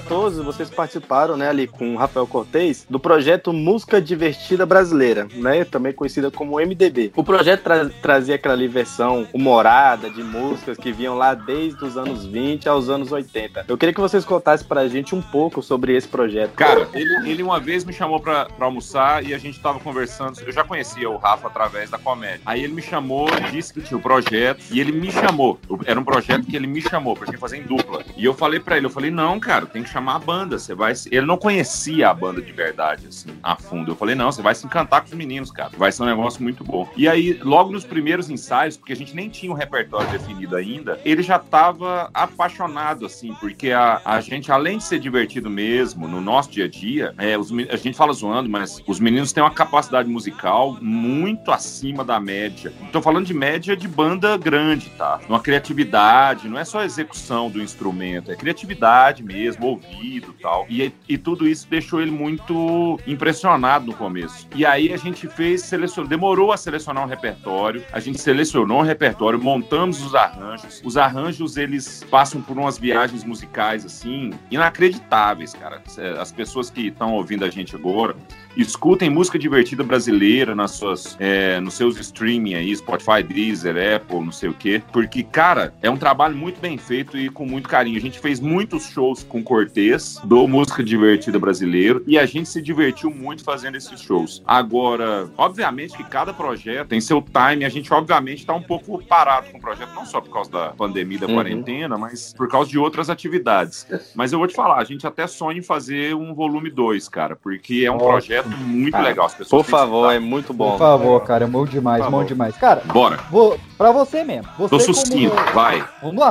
[0.00, 5.64] 2014, vocês participaram, né, ali com o Rafael Cortez, do projeto Música Divertida Brasileira, né,
[5.64, 7.10] também conhecida como MDB.
[7.16, 11.96] O projeto tra- trazia aquela ali versão humorada de músicas que vinham lá desde os
[11.96, 13.64] anos 20 aos anos 80.
[13.66, 16.52] Eu queria que vocês contassem pra gente um pouco sobre esse projeto.
[16.54, 20.40] Cara, ele, ele uma vez me chamou pra, pra almoçar e a gente tava conversando.
[20.40, 22.40] Eu já conhecia o Rafa através da comédia.
[22.46, 25.58] Aí ele me chamou, disse que tinha o projeto e ele me chamou.
[25.84, 28.04] Era um projeto que ele me chamou pra gente fazer em dupla.
[28.16, 30.58] E eu falei pra ele, eu falei, não, cara, tem que chamar a banda.
[30.58, 30.94] Você vai.
[30.94, 33.92] se-" Ele não conhecia a banda de verdade, assim, a fundo.
[33.92, 35.70] Eu falei, não, você vai se encantar com os meninos, cara.
[35.76, 36.88] Vai ser um negócio muito bom.
[36.96, 40.98] E aí, logo nos primeiros ensaios, porque a gente nem tinha um repertório definido ainda,
[41.04, 46.20] ele já tava apaixonado, assim, porque a, a gente, além de ser divertido mesmo, no
[46.20, 49.50] nosso dia a dia, é, os a gente fala zoando, mas os meninos têm uma
[49.50, 52.72] capacidade musical muito acima da média.
[52.92, 55.20] Tô falando de média de banda grande, tá?
[55.28, 60.66] Uma criatividade, não é só execução do instrumento, é criatividade mesmo, ouvido e tal.
[60.68, 64.46] E, e tudo isso deixou ele muito impressionado no começo.
[64.54, 66.04] E aí a gente fez, selecion...
[66.04, 70.80] demorou a selecionar um repertório, a gente selecionou um repertório, montamos os arranjos.
[70.84, 75.82] Os arranjos, eles passam por umas viagens musicais, assim, inacreditáveis, cara.
[76.18, 78.16] As pessoas que estão ouvindo a gente agora,
[78.56, 84.32] escutem música divertida brasileira nas suas, é, nos seus streaming aí, Spotify, Deezer, Apple, não
[84.32, 84.82] sei o quê.
[84.92, 87.96] Porque, cara, é um trabalho muito bem feito e com muito carinho.
[87.96, 92.60] A gente fez muitos shows com Cortez, do Música Divertida Brasileiro, e a gente se
[92.60, 94.42] divertiu muito fazendo esses shows.
[94.46, 99.50] Agora, obviamente que cada projeto tem seu time, a gente obviamente tá um pouco parado
[99.50, 101.34] com o projeto, não só por causa da pandemia, da Uhum.
[101.34, 103.86] quarentena, mas por causa de outras atividades.
[104.14, 107.36] Mas eu vou te falar, a gente até sonha em fazer um volume 2, cara,
[107.36, 108.08] porque é um Ótimo.
[108.10, 109.26] projeto muito Cara, legal.
[109.26, 110.72] As pessoas Por favor, é muito bom.
[110.72, 112.56] Por favor, cara, é bom demais, bom demais.
[112.56, 113.18] Cara, Bora.
[113.30, 114.48] vou, pra você mesmo.
[114.58, 115.84] Você Tô susquinho, como- vai.
[116.02, 116.30] Vamos lá.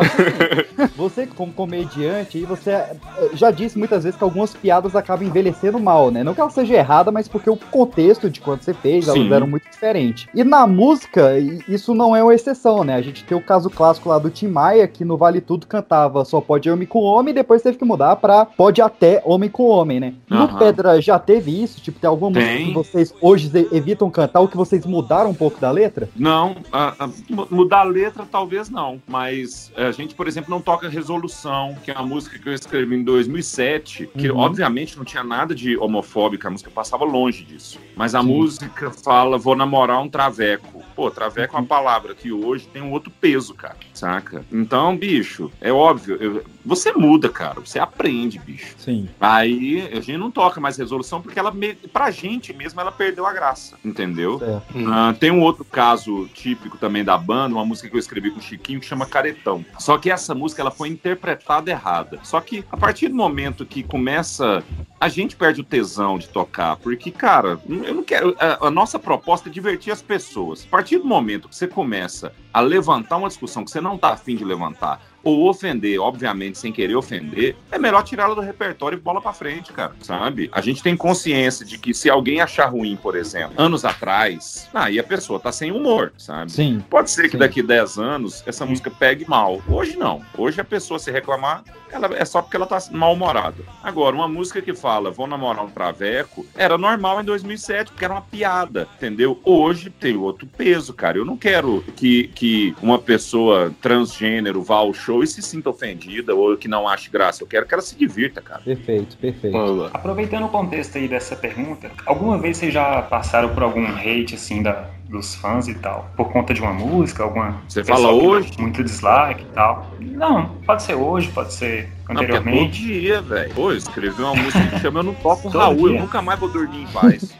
[0.95, 2.95] Você como comediante, aí você eh,
[3.34, 6.24] já disse muitas vezes que algumas piadas acabam envelhecendo mal, né?
[6.24, 9.34] Não que ela seja errada, mas porque o contexto de quando você fez, elas Sim.
[9.34, 10.28] eram muito diferentes.
[10.34, 12.95] E na música, isso não é uma exceção, né?
[12.95, 16.24] A gente tem o caso clássico lá do Tim Maia, que no Vale Tudo cantava
[16.26, 19.63] só pode homem com homem, e depois teve que mudar pra pode até homem com
[19.67, 20.13] homem, né?
[20.30, 20.58] No Aham.
[20.58, 21.82] Pedra já teve isso?
[21.82, 22.68] Tipo, tem alguma música Tem.
[22.68, 26.10] que vocês hoje evitam cantar ou que vocês mudaram um pouco da letra?
[26.16, 30.62] Não, a- a- mu- mudar a letra talvez não, mas a gente, por exemplo, não
[30.62, 34.38] toca Resolução, que é uma música que eu escrevi em 2007, que Uhum.
[34.40, 37.80] obviamente não tinha nada de homofóbica, a música passava longe disso.
[37.96, 38.28] Mas a Sim.
[38.28, 40.84] música fala, vou namorar um traveco.
[40.96, 41.60] Pô, traveco Uhum.
[41.60, 44.44] é uma palavra que hoje tem um outro peso, cara, saca?
[44.52, 48.75] Então, bicho, é óbvio, eu- você muda, cara, você aprende, bicho.
[48.77, 49.10] Sim.
[49.19, 51.51] Aí a gente não toca mais resolução porque ela,
[51.91, 54.39] pra gente mesmo, ela perdeu a graça, entendeu?
[54.88, 58.39] Ah, tem um outro caso típico também da banda, uma música que eu escrevi com
[58.39, 59.65] o Chiquinho que chama Caretão.
[59.77, 62.19] Só que essa música ela foi interpretada errada.
[62.23, 64.63] Só que a partir do momento que começa.
[65.01, 68.36] A gente perde o tesão de tocar, porque, cara, eu não quero.
[68.38, 70.65] A, a nossa proposta é divertir as pessoas.
[70.67, 74.10] A partir do momento que você começa a levantar uma discussão que você não tá
[74.10, 79.01] afim de levantar, ou ofender, obviamente, sem querer ofender, é melhor tirá-la do repertório e
[79.01, 80.49] bola pra frente, cara, sabe?
[80.51, 84.99] A gente tem consciência de que se alguém achar ruim, por exemplo, anos atrás, aí
[84.99, 86.51] a pessoa tá sem humor, sabe?
[86.51, 86.84] Sim.
[86.89, 87.38] Pode ser que Sim.
[87.38, 89.62] daqui 10 anos essa música pegue mal.
[89.67, 90.21] Hoje não.
[90.38, 93.63] Hoje a pessoa se reclamar, ela é só porque ela tá mal-humorada.
[93.84, 98.13] Agora, uma música que fala vou namorar um traveco, era normal em 2007, porque era
[98.13, 99.39] uma piada, entendeu?
[99.43, 101.17] Hoje tem outro peso, cara.
[101.17, 105.69] Eu não quero que, que uma pessoa transgênero vá ao show show e se sinta
[105.69, 107.41] ofendida ou que não ache graça.
[107.41, 108.62] Eu quero que ela se divirta, cara.
[108.62, 109.89] Perfeito, perfeito.
[109.91, 114.62] Aproveitando o contexto aí dessa pergunta, alguma vez vocês já passaram por algum hate, assim,
[114.62, 116.12] da, dos fãs e tal?
[116.15, 117.62] Por conta de uma música, alguma.
[117.67, 118.52] Você fala hoje?
[118.60, 119.91] Muito dislike e tal.
[120.00, 122.82] Não, pode ser hoje, pode ser Não, é todo anteriormente.
[122.84, 123.54] dia, velho.
[123.54, 126.39] Pô, eu escrevi uma música que chama Eu Não Toco Todo Raul, eu nunca mais
[126.39, 127.36] vou dormir em paz.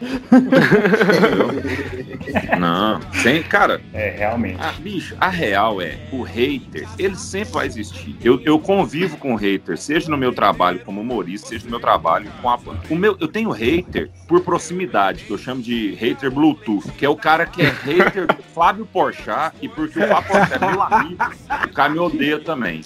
[2.58, 4.58] Não, sem, cara, É, realmente.
[4.60, 8.16] Ah, bicho, a real é, o hater, ele sempre vai existir.
[8.22, 12.30] Eu, eu convivo com hater, seja no meu trabalho como humorista, seja no meu trabalho
[12.40, 12.80] com a banda.
[12.88, 17.08] O meu, eu tenho hater por proximidade, que eu chamo de hater Bluetooth, que é
[17.08, 20.82] o cara que é hater do Fábio Porchat, e porque o Fábio Porchat é meu
[20.82, 21.24] amigo,
[21.64, 22.82] o cara me odeia também.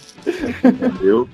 [0.64, 1.28] Entendeu?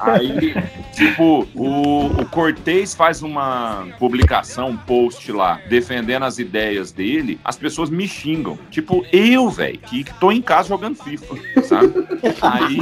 [0.00, 0.54] Aí,
[0.92, 7.56] tipo, o, o Cortez faz uma publicação, um post lá, defendendo as ideias dele, as
[7.56, 8.58] pessoas me xingam.
[8.70, 11.94] Tipo, eu, velho, que, tô em casa jogando FIFA, sabe?
[12.42, 12.78] Aí,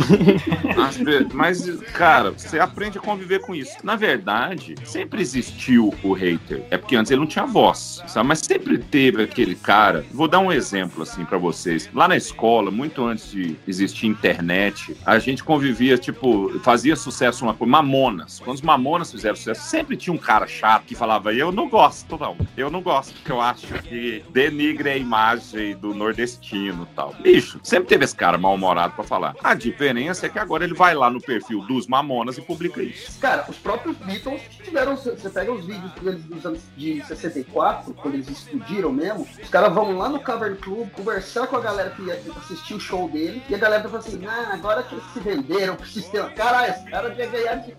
[1.32, 3.76] mas, cara, você aprende a conviver com isso.
[3.82, 6.62] Na verdade, sempre existiu o hater.
[6.70, 8.28] É porque antes ele não tinha voz, sabe?
[8.28, 10.04] Mas sempre teve aquele cara.
[10.12, 11.88] Vou dar um exemplo, assim, pra vocês.
[11.94, 17.54] Lá na escola, muito antes de existir internet, a gente convivia, tipo, fazia sucesso uma
[17.54, 17.70] coisa.
[17.70, 18.40] Mamonas.
[18.40, 22.18] Quando os Mamonas fizeram sucesso, sempre tinha um cara chato que falava: Eu não gosto,
[22.18, 22.36] não.
[22.56, 27.14] Eu não gosto, porque eu acho que denigre a imagem do nordestino tal.
[27.20, 29.34] Bicho, sempre teve esse cara mal-humorado pra falar.
[29.42, 33.18] A diferença é que agora ele vai lá no perfil dos Mamonas e publica isso.
[33.20, 34.96] Cara, os próprios Beatles tiveram.
[34.96, 39.72] Você pega os vídeos deles dos anos de 64, quando eles explodiram mesmo, os caras
[39.72, 43.42] vão lá no Cavern Club conversar com a galera que ia assistir o show dele,
[43.48, 46.28] e a galera tá falando assim: ah, agora que eles se venderam pro sistema.
[46.30, 47.74] Caralho, esse cara devia ganhar de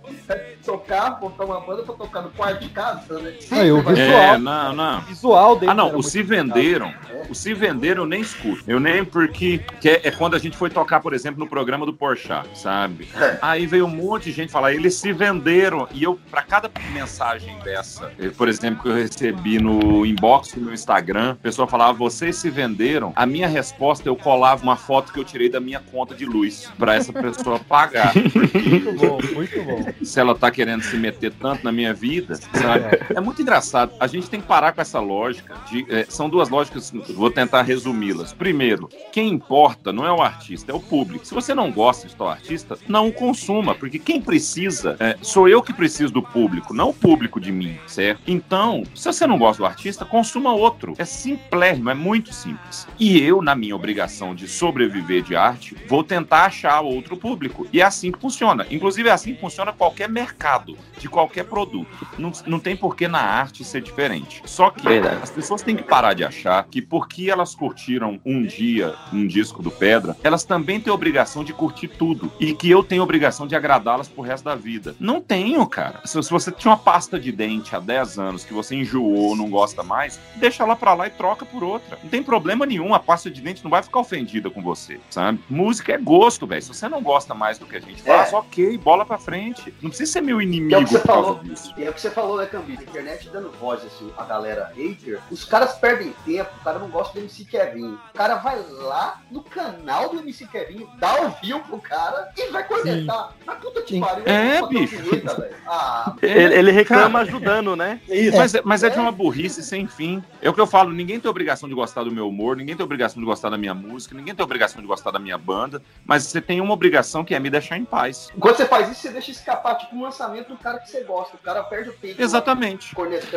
[0.66, 3.38] tocar, botar uma banda pra tocar no quarto de casa, né?
[3.52, 4.98] Aí, o vai- visual, É, não, não.
[5.00, 6.94] o visual dele Ah, não, o Se Venderam,
[7.30, 8.64] o Se Venderam eu nem escuto.
[8.68, 11.86] Eu nem porque que é, é quando a gente foi tocar, por exemplo, no programa
[11.86, 13.08] do Porchat, sabe?
[13.42, 15.88] Aí veio um monte de gente falar, eles se venderam.
[15.92, 20.74] E eu, pra cada mensagem dessa, por exemplo, que eu recebi no inbox do meu
[20.74, 23.14] Instagram, a pessoa falava, vocês se venderam.
[23.16, 26.72] A minha resposta, eu colava uma foto que eu tirei da minha conta de luz
[26.78, 28.14] pra essa pessoa pagar.
[28.68, 29.86] Muito bom, muito bom.
[30.04, 33.00] se ela tá querendo se meter tanto na minha vida, sabe?
[33.16, 33.94] É muito engraçado.
[34.00, 35.56] A gente tem que parar com essa lógica.
[35.70, 38.34] De, é, são duas lógicas, vou tentar resumi-las.
[38.34, 41.26] Primeiro, quem importa não é o artista, é o público.
[41.26, 45.48] Se você não gosta de tal artista, não o consuma, porque quem precisa, é, sou
[45.48, 48.22] eu que preciso do público, não o público de mim, certo?
[48.28, 50.94] Então, se você não gosta do artista, consuma outro.
[50.98, 52.88] É simplérrimo, é muito simples.
[53.00, 57.68] E eu, na minha obrigação de sobreviver de arte, vou tentar achar outro público.
[57.72, 58.66] E é assim que funciona.
[58.70, 62.08] Inclusive, é assim que funciona qualquer mercado, de qualquer produto.
[62.18, 64.42] Não, não tem por que na arte ser diferente.
[64.46, 65.20] Só que Verdade.
[65.22, 69.62] as pessoas têm que parar de achar que porque elas curtiram um dia um disco
[69.62, 72.32] do Pedra, elas também têm obrigação de curtir tudo.
[72.40, 74.96] E que eu tenho obrigação de agradá-las pro resto da vida.
[75.00, 76.02] Não tenho, cara.
[76.06, 79.50] Se, se você tinha uma pasta de dente há 10 anos que você enjoou, não
[79.50, 81.98] gosta mais, deixa ela pra lá e troca por outra.
[82.04, 85.40] Não tem problema nenhum, a pasta de dente não vai ficar ofendida com você, sabe?
[85.50, 86.62] Música é gosto, velho.
[86.62, 89.74] Se você não gosta mais do que a gente faz, ok, bola pra frente.
[89.82, 91.44] Não precisa ser meu Que é o inimigo que você por causa falou.
[91.44, 91.74] disso.
[91.78, 92.84] E é o que você falou, né, Cambista?
[92.84, 95.20] A internet dando voz assim, a galera hater.
[95.32, 97.94] Os caras perdem tempo, o cara não gosta do MC Kevin.
[97.94, 102.50] O cara vai lá no canal do MC Kevin, dá o view pro cara e
[102.52, 103.34] vai cornetar.
[103.46, 104.24] Na puta que pariu.
[104.26, 104.98] É, bicho.
[104.98, 105.52] vinheta.
[105.68, 106.14] Ah,
[106.48, 108.00] Ele, ele reclama ajudando, né?
[108.10, 108.38] Isso.
[108.38, 110.24] Mas, é- mas é de uma burrice sem fim.
[110.42, 112.84] É o que eu falo, ninguém tem obrigação de gostar do meu humor, ninguém tem
[112.84, 116.24] obrigação de gostar da minha música, ninguém tem obrigação de gostar da minha banda, mas
[116.24, 118.30] você tem uma obrigação que é me deixar em paz.
[118.40, 121.36] Quando você faz isso, você deixa escapar, tipo, um lançamento do cara que você gosta.
[121.36, 122.22] O cara perde o tempo.
[122.22, 122.94] Exatamente.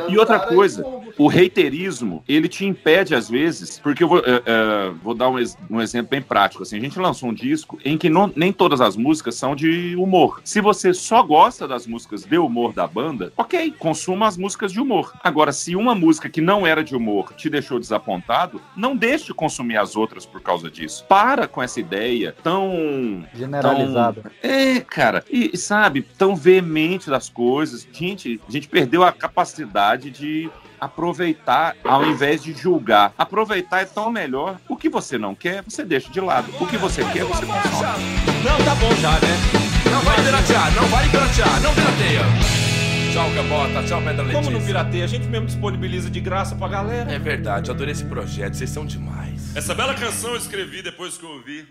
[0.08, 0.84] E outra cara coisa,
[1.18, 5.36] o reiterismo, ele te impede às vezes, porque eu vou, é, é, vou dar um,
[5.68, 6.62] um exemplo bem prático.
[6.62, 9.94] Assim, a gente lançou um disco em que não- nem todas as músicas são de
[9.96, 10.40] humor.
[10.44, 12.99] Se você só gosta das músicas de humor da banda,
[13.36, 15.12] ok, consuma as músicas de humor.
[15.22, 19.34] Agora, se uma música que não era de humor te deixou desapontado, não deixe de
[19.34, 21.04] consumir as outras por causa disso.
[21.08, 24.24] Para com essa ideia tão Generalizado.
[24.42, 27.86] é, cara, e sabe, tão veemente das coisas.
[27.92, 33.12] Gente, a gente perdeu a capacidade de aproveitar ao invés de julgar.
[33.18, 34.56] Aproveitar é tão melhor.
[34.68, 36.50] O que você não quer, você deixa de lado.
[36.58, 38.04] O que você quer, você consome.
[38.42, 39.60] Não, tá bom já, né?
[39.90, 42.69] Não vai piratear, não vai piratear, não pirateia.
[43.12, 44.40] Tchau, Cabota, tchau, Pedra Letícia.
[44.40, 45.02] Como não pirateia?
[45.02, 47.10] A gente mesmo disponibiliza de graça pra galera.
[47.10, 49.56] É verdade, eu adorei esse projeto, vocês são demais.
[49.56, 51.66] Essa bela canção eu escrevi depois que eu ouvi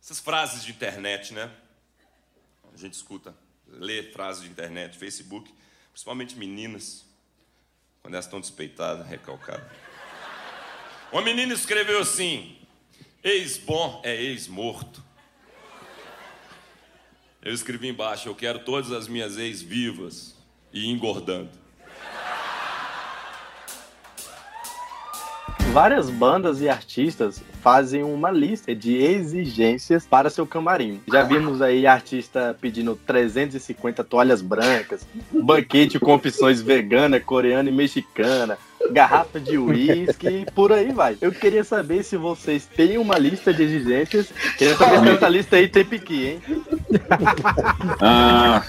[0.00, 1.50] essas frases de internet, né?
[2.72, 3.34] A gente escuta,
[3.66, 5.52] lê frases de internet, Facebook,
[5.90, 7.04] principalmente meninas,
[8.00, 9.66] quando elas estão despeitadas, recalcadas.
[11.10, 12.56] Uma menina escreveu assim:
[13.24, 15.02] ex-bom é ex-morto.
[17.42, 20.34] Eu escrevi embaixo: Eu quero todas as minhas ex vivas
[20.72, 21.50] e engordando.
[25.72, 31.00] Várias bandas e artistas fazem uma lista de exigências para seu camarim.
[31.06, 38.58] Já vimos aí artista pedindo 350 toalhas brancas, banquete com opções vegana, coreana e mexicana,
[38.90, 41.16] garrafa de uísque e por aí vai.
[41.20, 44.32] Eu queria saber se vocês têm uma lista de exigências.
[44.56, 46.42] Queria saber se essa lista aí tem piqui, hein?
[48.00, 48.64] Ah,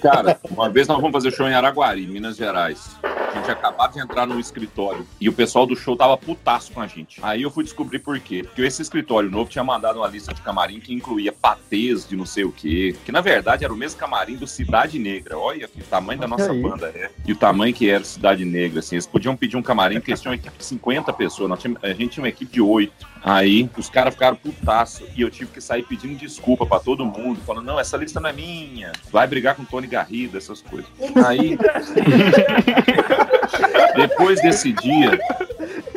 [0.00, 2.96] cara, uma vez nós vamos fazer show em Araguari, Minas Gerais.
[3.02, 6.80] A gente acabava de entrar no escritório e o pessoal do show tava putaço com
[6.80, 7.20] a gente.
[7.22, 8.42] Aí eu fui descobrir por quê.
[8.42, 12.24] Porque esse escritório novo tinha mandado uma lista de camarim que incluía patês de não
[12.24, 12.96] sei o quê.
[13.04, 15.36] Que na verdade era o mesmo camarim do Cidade Negra.
[15.36, 17.10] Olha que tamanho da nossa banda é.
[17.26, 18.80] E o tamanho que era Cidade Negra.
[18.80, 21.58] Assim, eles podiam pedir um camarim porque eles tinham uma equipe de 50 pessoas.
[21.60, 23.06] Tínhamos- a gente tinha uma equipe de 8.
[23.22, 27.40] Aí os caras ficaram putaço e eu tive que sair pedindo desculpa pra todo mundo,
[27.46, 30.88] falando: não, essa lista não é minha, vai brigar com o Tony Garrido, essas coisas.
[31.26, 31.56] Aí,
[33.96, 35.18] depois desse dia,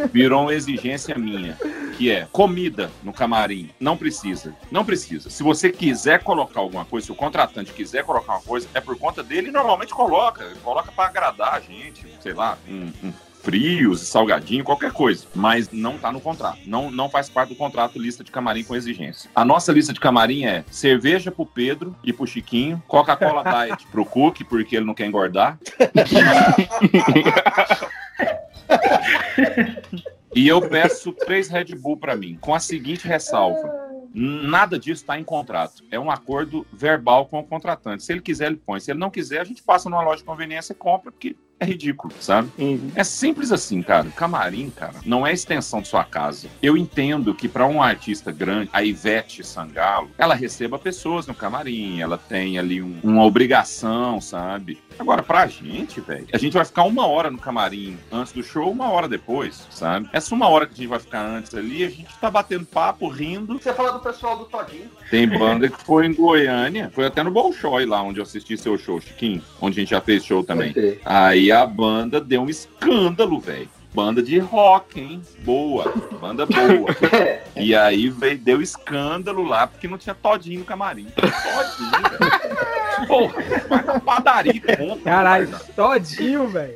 [0.08, 1.58] virou uma exigência minha,
[1.98, 3.70] que é comida no camarim.
[3.80, 5.30] Não precisa, não precisa.
[5.30, 8.98] Se você quiser colocar alguma coisa, se o contratante quiser colocar uma coisa, é por
[8.98, 14.02] conta dele e normalmente coloca, coloca pra agradar a gente, sei lá, um, um frios,
[14.02, 15.26] salgadinho, qualquer coisa.
[15.34, 16.60] Mas não tá no contrato.
[16.66, 19.30] Não, não faz parte do contrato lista de camarim com exigência.
[19.34, 24.06] A nossa lista de camarim é cerveja pro Pedro e pro Chiquinho, Coca-Cola Diet pro
[24.06, 25.58] Cook, porque ele não quer engordar.
[30.36, 33.90] E eu peço três Red Bull pra mim, com a seguinte ressalva.
[34.14, 35.84] Nada disso está em contrato.
[35.92, 38.04] É um acordo verbal com o contratante.
[38.04, 38.80] Se ele quiser, ele põe.
[38.80, 41.66] Se ele não quiser, a gente passa numa loja de conveniência e compra, porque é
[41.66, 42.50] ridículo, sabe?
[42.96, 44.08] É simples assim, cara.
[44.08, 46.48] O camarim, cara, não é extensão de sua casa.
[46.62, 52.00] Eu entendo que para um artista grande, a Ivete Sangalo, ela receba pessoas no camarim,
[52.02, 54.78] ela tem ali um- uma obrigação, sabe?
[54.98, 58.70] Agora, pra gente, velho, a gente vai ficar uma hora no camarim antes do show,
[58.70, 60.10] uma hora depois, sabe?
[60.12, 63.08] Essa uma hora que a gente vai ficar antes ali, a gente tá batendo papo,
[63.08, 63.58] rindo.
[63.60, 64.90] Você fala do pessoal do Todinho.
[65.10, 68.78] Tem banda que foi em Goiânia, foi até no Bolshoi lá, onde eu assisti seu
[68.78, 70.72] show, Chiquinho, onde a gente já fez show também.
[70.72, 71.00] Ok.
[71.50, 73.68] Aí a banda deu um escândalo, velho.
[73.94, 75.22] Banda de rock, hein?
[75.44, 75.92] Boa.
[76.22, 76.96] Banda boa.
[77.62, 81.08] E aí veio, deu escândalo lá, porque não tinha todinho no camarim.
[81.14, 82.60] Todinho, velho.
[83.08, 83.34] Porra,
[83.68, 85.04] vai na padaria, compra.
[85.04, 86.76] Caralho, todinho, velho.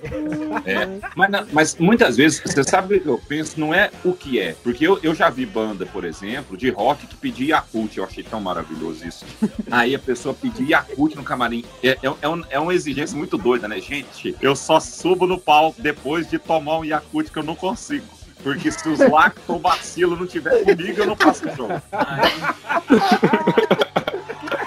[0.66, 4.40] É, mas, mas muitas vezes, você sabe o que eu penso, não é o que
[4.42, 4.56] é.
[4.62, 7.96] Porque eu, eu já vi banda, por exemplo, de rock que pedia Yakult.
[7.98, 9.26] Eu achei tão maravilhoso isso.
[9.72, 11.64] Aí a pessoa pedia Yakult no camarim.
[11.82, 13.80] É, é, é, um- é uma exigência muito doida, né?
[13.80, 18.06] Gente, eu só subo no palco depois de tomar um Yakult que eu não consigo.
[18.42, 21.70] Porque se os lactobacilos não tiver comigo, eu não faço show.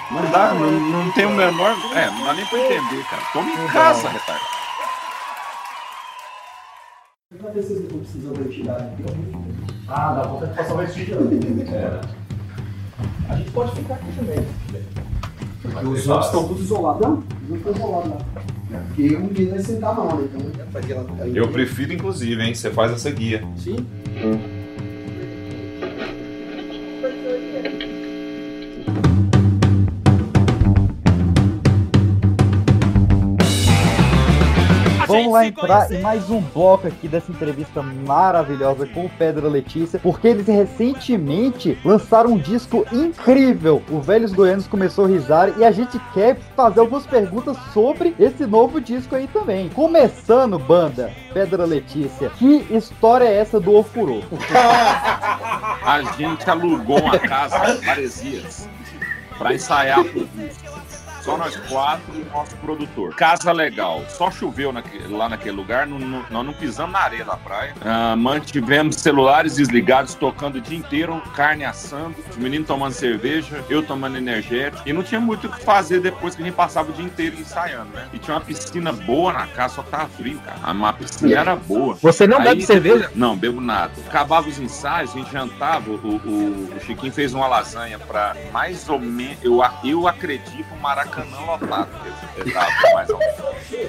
[0.09, 1.75] Não dá, não, não tem o menor.
[1.95, 3.21] É, não dá nem pra entender, cara.
[3.33, 4.57] Toma em casa, retardado.
[7.53, 9.03] Vocês não da entidade.
[9.87, 11.33] Ah, dá vontade de passar mais estudando.
[11.71, 12.01] É.
[13.29, 14.47] A gente pode ficar aqui também.
[15.61, 17.01] Porque os outros estão todos isolados.
[17.01, 18.17] Não, não estão isolados lá.
[18.69, 20.27] Porque um dia vai sentar não, né?
[20.33, 22.53] Então, Eu prefiro, inclusive, hein?
[22.53, 23.43] Você faz essa guia.
[23.55, 23.85] Sim.
[35.17, 39.99] Vamos lá entrar em mais um bloco aqui dessa entrevista maravilhosa com o Pedro Letícia,
[39.99, 43.81] porque eles recentemente lançaram um disco incrível.
[43.89, 48.45] O Velhos Goianos começou a risar e a gente quer fazer algumas perguntas sobre esse
[48.45, 49.69] novo disco aí também.
[49.69, 54.21] Começando, banda, Pedro Letícia, que história é essa do Ofurô?
[55.87, 58.67] A gente alugou uma casa em Maresias
[59.37, 60.86] pra ensaiar pro disco.
[61.27, 63.13] Só nós quatro e o nosso produtor.
[63.15, 64.01] Casa legal.
[64.07, 65.85] Só choveu naque- lá naquele lugar.
[65.85, 67.73] não- não- nós não pisamos na areia da praia.
[67.85, 73.83] Ah, mantivemos celulares desligados, tocando o dia inteiro, carne assando, os meninos tomando cerveja, eu
[73.83, 74.81] tomando energético.
[74.87, 77.35] E não tinha muito o que fazer depois que a gente passava o dia inteiro
[77.39, 78.07] ensaiando, né?
[78.13, 80.57] E tinha uma piscina boa na casa, só tava frio, cara.
[80.87, 81.95] A piscina era boa.
[81.95, 83.11] Você não bebe cerveja?
[83.13, 83.91] Não, bebo nada.
[84.07, 85.89] Acabava os ensaios, a gente jantava.
[85.91, 89.37] O, o- o Chiquinho fez uma lasanha pra mais ou menos.
[89.43, 91.89] Eu, eu acredito maracanã lotado.
[92.35, 93.19] que ele tava, mais ou.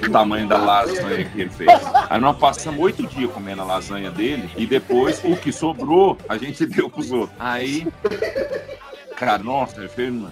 [0.05, 1.69] O tamanho da lasanha que ele fez.
[2.09, 6.37] Aí nós passamos oito dias comendo a lasanha dele e depois o que sobrou a
[6.37, 7.37] gente deu pros outros.
[7.39, 7.87] Aí.
[9.19, 9.89] Cara, nossa,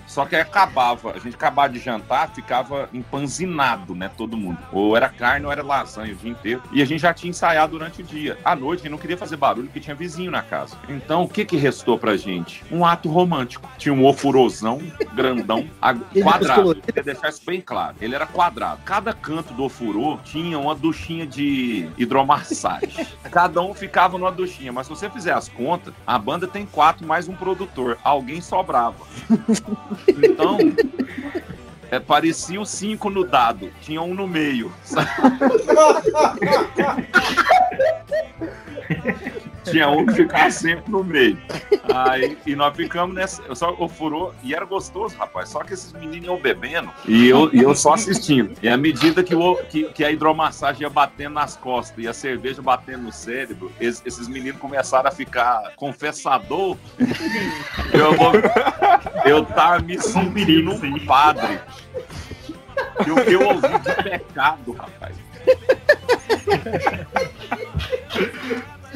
[0.08, 4.58] só que aí acabava, a gente acabava de jantar, ficava empanzinado, né, todo mundo.
[4.72, 6.64] Ou era carne ou era lasanha o dia inteiro.
[6.72, 8.38] E a gente já tinha ensaiado durante o dia.
[8.46, 10.78] À noite, a gente não queria fazer barulho porque tinha vizinho na casa.
[10.88, 12.64] Então, o que que restou pra gente?
[12.72, 13.70] Um ato romântico.
[13.78, 14.82] Tinha um ofurosão
[15.14, 15.68] grandão,
[16.24, 16.76] quadrado.
[16.76, 17.98] Queria deixar isso bem claro.
[18.00, 18.82] Ele era quadrado.
[18.86, 23.08] Cada canto do ofurô tinha uma duchinha de hidromassagem.
[23.30, 27.06] Cada um ficava numa duchinha, mas se você fizer as contas, a banda tem quatro
[27.06, 27.98] mais um produtor.
[28.04, 28.77] Alguém sobrava.
[30.08, 30.58] Então,
[31.90, 33.72] é, parecia o cinco no dado.
[33.82, 34.72] Tinha um no meio.
[39.72, 41.38] Tinha um que ficava sempre no meio.
[41.94, 43.44] Aí, e nós ficamos nessa.
[43.56, 45.50] Só o furou, e era gostoso, rapaz.
[45.50, 48.54] Só que esses meninos iam bebendo e eu, e eu só assistindo.
[48.62, 52.14] E à medida que, o, que, que a hidromassagem ia batendo nas costas e a
[52.14, 56.78] cerveja batendo no cérebro, esses, esses meninos começaram a ficar confessador.
[57.94, 58.34] eu, vou,
[59.26, 61.60] eu tava me sentindo um padre.
[63.06, 65.16] E o que eu ouvi de pecado, rapaz.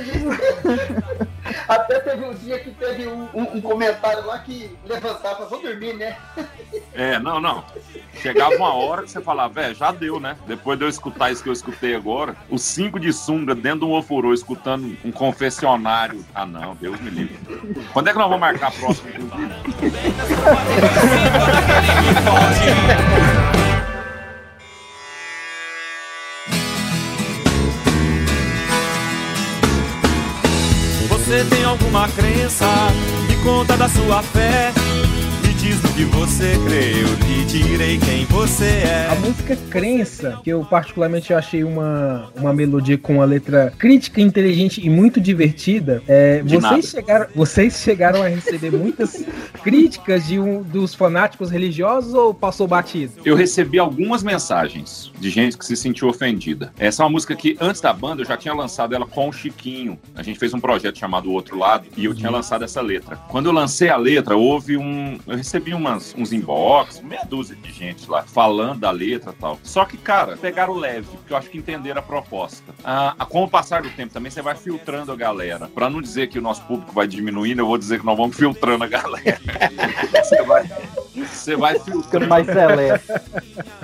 [1.68, 5.94] Até teve um dia que teve um, um, um comentário lá que levantava, vou dormir,
[5.94, 6.18] né?
[6.94, 7.64] É, não, não.
[8.22, 10.38] Chegava uma hora que você falava, velho, já deu, né?
[10.48, 13.86] Depois de eu escutar isso que eu escutei agora, os cinco de sunga dentro de
[13.86, 16.24] um ofurô, escutando um confessionário.
[16.34, 17.38] Ah, não, Deus me livre.
[17.94, 19.12] Quando é que nós vamos marcar a próxima,
[31.72, 32.66] alguma crença?
[33.28, 34.72] Me conta da sua fé.
[35.42, 39.08] Me diz que você crê, eu lhe direi quem você é.
[39.12, 44.86] A música Crença, que eu particularmente achei uma, uma melodia com uma letra crítica, inteligente
[44.86, 46.02] e muito divertida.
[46.08, 49.26] É, vocês, chegaram, vocês chegaram a receber muitas
[49.64, 53.14] críticas de um, dos fanáticos religiosos ou passou batido?
[53.26, 56.72] Eu recebi algumas mensagens de gente que se sentiu ofendida.
[56.80, 59.34] Essa é uma música que, antes da banda, eu já tinha lançado ela com o
[59.34, 60.00] Chiquinho.
[60.16, 63.18] A gente fez um projeto chamado O Outro Lado e eu tinha lançado essa letra.
[63.28, 65.20] Quando eu lancei a letra, houve um.
[65.28, 69.60] Eu recebi umas, uns inbox, meia dúzia de gente lá, falando da letra e tal.
[69.64, 72.74] Só que, cara, pegaram leve, porque eu acho que entenderam a proposta.
[72.84, 75.68] Ah, com o passar do tempo também, você vai filtrando a galera.
[75.68, 78.36] Pra não dizer que o nosso público vai diminuindo, eu vou dizer que nós vamos
[78.36, 79.40] filtrando a galera.
[80.14, 80.70] você vai,
[81.26, 82.28] você vai filtrando.
[82.28, 83.06] mais seleto.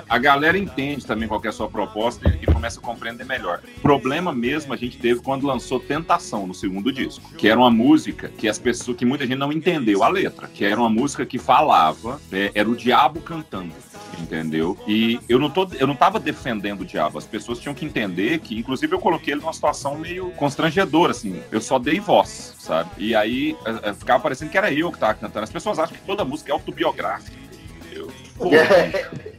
[0.08, 3.60] A galera entende também qual é a sua proposta e começa a compreender melhor.
[3.82, 8.28] Problema mesmo a gente teve quando lançou Tentação no segundo disco, que era uma música
[8.28, 11.38] que as pessoas, que muita gente não entendeu a letra, que era uma música que
[11.38, 13.72] falava, é, era o diabo cantando
[14.18, 14.76] entendeu?
[14.86, 18.38] E eu não tô, eu não tava defendendo o diabo, as pessoas tinham que entender
[18.38, 21.42] que, inclusive, eu coloquei ele numa situação meio constrangedora, assim.
[21.50, 22.90] Eu só dei voz, sabe?
[22.98, 25.44] E aí é, é, ficava parecendo que era eu que tava cantando.
[25.44, 27.47] As pessoas acham que toda música é autobiográfica.
[28.38, 28.50] Pô,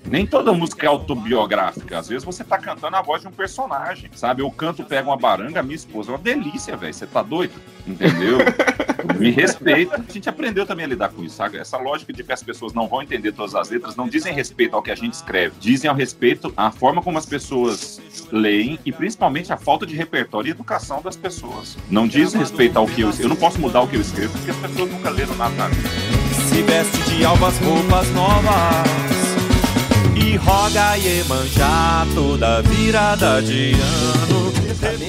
[0.06, 2.00] nem toda música é autobiográfica.
[2.00, 4.42] Às vezes você tá cantando a voz de um personagem, sabe?
[4.42, 6.12] Eu canto, pego uma baranga, minha esposa.
[6.12, 6.94] É uma delícia, velho.
[6.94, 7.54] Você tá doido?
[7.88, 8.40] Entendeu?
[9.18, 10.04] Me respeita.
[10.08, 11.58] A gente aprendeu também a lidar com isso, sabe?
[11.58, 14.76] Essa lógica de que as pessoas não vão entender todas as letras não dizem respeito
[14.76, 15.56] ao que a gente escreve.
[15.60, 20.50] Dizem ao respeito à forma como as pessoas leem e principalmente a falta de repertório
[20.50, 21.78] e educação das pessoas.
[21.90, 24.52] Não diz respeito ao que eu Eu não posso mudar o que eu escrevo porque
[24.52, 26.19] as pessoas nunca leram nada na vida.
[26.60, 28.84] Se veste de alvas roupas novas
[30.14, 34.52] e roga Iemanjá toda virada de ano.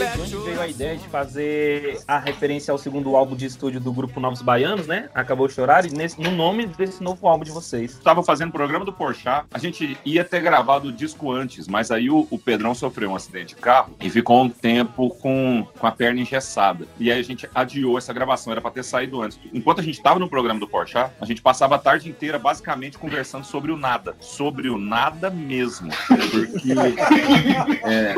[0.00, 3.92] De onde veio a ideia de fazer a referência ao segundo álbum de estúdio do
[3.92, 5.10] grupo Novos Baianos, né?
[5.14, 8.00] Acabou de chorar, e nesse, no nome desse novo álbum de vocês.
[8.02, 11.90] Tava fazendo o programa do Porchat, a gente ia ter gravado o disco antes, mas
[11.90, 15.86] aí o, o Pedrão sofreu um acidente de carro e ficou um tempo com, com
[15.86, 16.88] a perna engessada.
[16.98, 19.38] E aí a gente adiou essa gravação, era pra ter saído antes.
[19.52, 22.96] Enquanto a gente tava no programa do Porchat, a gente passava a tarde inteira basicamente
[22.96, 24.16] conversando sobre o nada.
[24.18, 25.90] Sobre o nada mesmo.
[26.08, 26.72] Porque
[27.84, 28.14] é,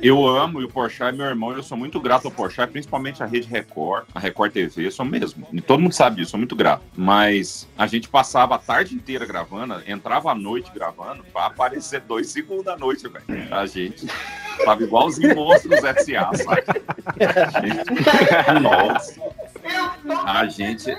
[0.00, 3.22] eu amo e o Porchat é meu irmão, eu sou muito grato ao Porchat, principalmente
[3.22, 5.46] a Rede Record, a Record TV, eu sou mesmo.
[5.52, 6.82] E todo mundo sabe disso, sou muito grato.
[6.96, 12.28] Mas a gente passava a tarde inteira gravando, entrava à noite gravando, pra aparecer dois
[12.28, 13.24] segundos da noite, velho.
[13.50, 14.06] A gente
[14.64, 16.62] tava igualzinho monstros S.A., sabe?
[17.54, 18.60] A gente...
[18.60, 19.20] Nossa.
[20.26, 20.96] A gente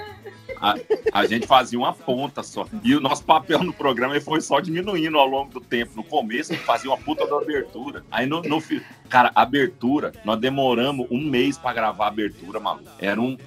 [0.59, 0.75] a,
[1.11, 2.65] a, gente fazia uma ponta só.
[2.83, 5.93] E o nosso papel no programa foi só diminuindo ao longo do tempo.
[5.95, 8.03] No começo, a gente fazia uma puta da abertura.
[8.11, 8.61] Aí no, no
[9.09, 12.89] Cara, abertura, nós demoramos um mês para gravar a abertura, maluco.
[12.99, 13.37] Era um.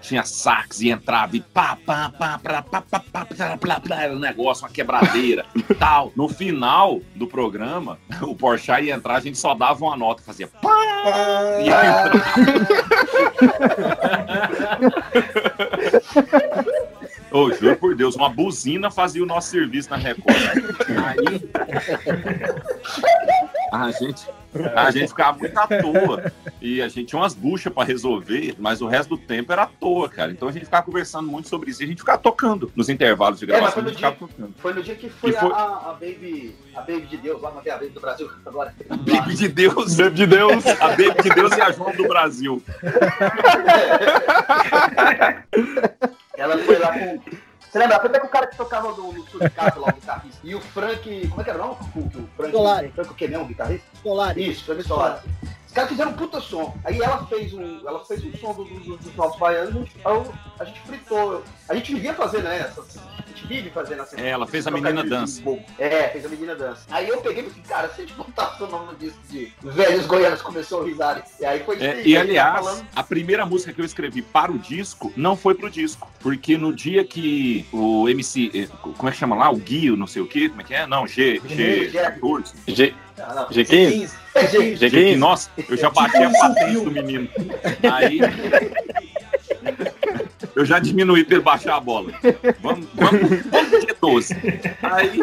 [0.00, 4.02] Tinha sax e entrava e pá, pá, pá, pá, pá, pá, pá, pá, pá, pá,
[4.02, 6.12] era um negócio, uma quebradeira e tal.
[6.14, 10.46] No final do programa, o Porsche ia entrar, a gente só dava uma nota, fazia
[10.46, 10.70] pá,
[11.60, 12.22] e ia entrar.
[17.30, 20.36] Ô, juro por Deus, uma buzina fazia o nosso serviço na Record.
[21.06, 21.50] Aí.
[23.72, 24.24] A gente,
[24.74, 26.32] a gente ficava muito à toa.
[26.62, 29.66] E a gente tinha umas buchas pra resolver, mas o resto do tempo era à
[29.66, 30.30] toa, cara.
[30.30, 31.82] Então a gente ficava conversando muito sobre isso.
[31.82, 33.72] E a gente ficava tocando nos intervalos de É, gravação.
[33.72, 34.16] foi a no, gente dia,
[34.56, 36.54] foi no dia que foi, foi- A, a Baby.
[36.74, 38.74] A Baby de Deus, lá, não tem a Baby do Brasil agora.
[38.88, 42.62] Baby de Deus, Baby de Deus, a Baby de Deus e a João do Brasil.
[47.76, 47.96] Você lembra?
[47.96, 50.40] Até com o cara que tocava no, no sindicato lá, o guitarrista.
[50.42, 51.28] E o Frank.
[51.28, 51.76] Como é que era o nome?
[51.94, 52.52] O, o Frank.
[52.52, 52.88] Solari.
[52.92, 53.86] Frank o quê mesmo, o guitarrista?
[54.02, 54.50] Solari.
[54.50, 55.20] Isso, Frank Solari.
[55.66, 56.74] Os caras fizeram um puta som.
[56.84, 60.00] Aí ela fez um, ela fez um som do- do- dos novos baianos, a gente,
[60.58, 61.42] a gente fritou.
[61.68, 62.96] A gente vivia fazendo essas.
[63.72, 64.18] Fazendo essas.
[64.18, 65.42] É, ela fez a menina dança.
[65.78, 66.82] É, fez a menina dança.
[66.90, 69.52] Aí eu peguei e falei, cara, se a gente botasse o nome no disco de
[69.62, 71.24] Velhos Goianos começou a risar.
[71.40, 74.50] E aí foi É, e aliás, tá falando- a primeira música que eu escrevi para
[74.50, 76.10] o disco não foi pro disco.
[76.20, 78.50] Porque no dia que o MC.
[78.54, 79.50] eh, Como é que chama lá?
[79.50, 80.86] O Guio, não sei o quê, como é que é?
[80.86, 81.40] Não, G.
[81.40, 82.52] G14.
[82.66, 83.48] G, Ah, não.
[83.48, 84.10] G15?
[84.34, 84.78] G15.
[84.78, 85.16] G15.
[85.16, 87.28] Nossa, eu já bati a patente do menino.
[87.92, 88.18] Aí.
[90.56, 92.10] Eu já diminuí pra ele baixar a bola.
[92.60, 94.74] Vamos, vamos, vamos de G12.
[94.82, 95.20] Aí.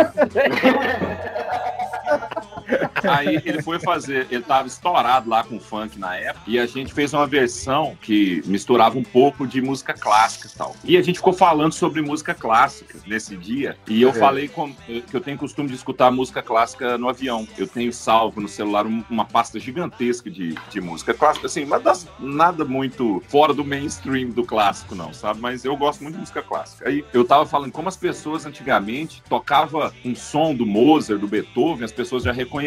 [3.09, 6.93] Aí ele foi fazer, ele tava estourado lá com funk na época, e a gente
[6.93, 10.75] fez uma versão que misturava um pouco de música clássica e tal.
[10.83, 14.13] E a gente ficou falando sobre música clássica nesse dia, e eu É.
[14.13, 17.47] falei com- que eu tenho costume de escutar música clássica no avião.
[17.57, 21.81] Eu tenho salvo no celular um- uma pasta gigantesca de, de música clássica, assim, mas
[21.83, 25.39] das- nada muito fora do mainstream do clássico, não, sabe?
[25.39, 26.87] Mas eu gosto muito de música clássica.
[26.87, 31.83] Aí eu tava falando como as pessoas antigamente tocava um som do Mozart, do Beethoven,
[31.83, 32.62] as pessoas já reconheciam.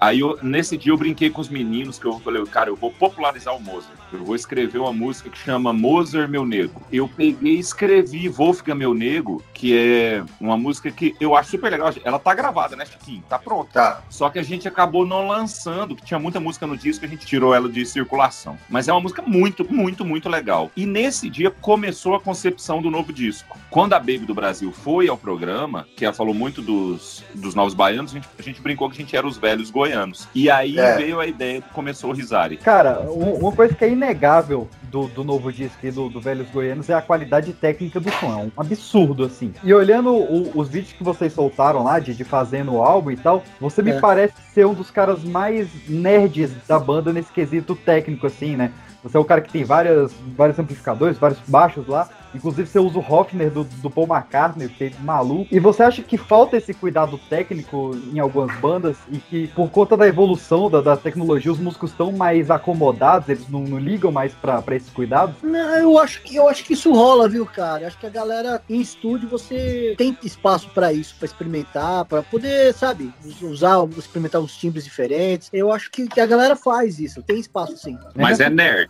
[0.00, 2.90] Aí eu- nesse dia eu brinquei com os meninos que eu falei, cara, eu vou
[2.90, 3.94] popularizar o Mozart.
[4.12, 6.82] Eu vou escrever uma música que chama Mozart Meu Nego.
[6.92, 11.70] Eu peguei e escrevi Wolfgang Meu Nego, que é uma música que eu acho super
[11.70, 11.92] legal.
[12.04, 13.22] Ela tá gravada, né, Chiquinho?
[13.28, 13.70] Tá pronta.
[13.72, 14.02] Tá.
[14.08, 17.24] Só que a gente acabou não lançando, que tinha muita música no disco, a gente
[17.26, 18.58] tirou ela de circulação.
[18.68, 20.70] Mas é uma música muito, muito, muito legal.
[20.76, 23.56] E nesse dia começou a concepção do novo disco.
[23.70, 27.74] Quando a Baby do Brasil foi ao programa, que ela falou muito dos, dos novos
[27.74, 30.28] baianos, a gente, a gente brincou que a gente era os velhos goianos.
[30.34, 30.96] E aí É.
[30.96, 32.56] veio a ideia, começou o Risari.
[32.58, 36.48] Cara, um- uma coisa que é inegável do, do novo disco e do, do Velhos
[36.50, 38.32] Goianos é a qualidade técnica do som.
[38.32, 39.52] É um absurdo, assim.
[39.62, 43.16] E olhando o- os vídeos que vocês soltaram lá, de, de fazendo o álbum e
[43.16, 44.00] tal, você me É.
[44.00, 48.72] parece ser um dos caras mais nerds da banda nesse quesito técnico, assim, né?
[49.02, 52.08] Você é o cara que tem várias, vários amplificadores, vários baixos lá.
[52.34, 55.48] Inclusive você usa o Hofner do, do Paul McCartney, que é maluco.
[55.50, 59.96] E você acha que falta esse cuidado técnico em algumas bandas e que por conta
[59.96, 64.32] da evolução da, da tecnologia os músicos estão mais acomodados, eles não, não ligam mais
[64.32, 65.34] pra, pra esse cuidado?
[65.42, 67.86] Não, eu acho que eu acho que isso rola, viu, cara?
[67.86, 72.72] Acho que a galera em estúdio você tem espaço pra isso, pra experimentar, pra poder,
[72.74, 75.48] sabe, usar, experimentar uns timbres diferentes.
[75.52, 77.98] Eu acho que, que a galera faz isso, tem espaço sim.
[78.14, 78.89] Mas é nerd,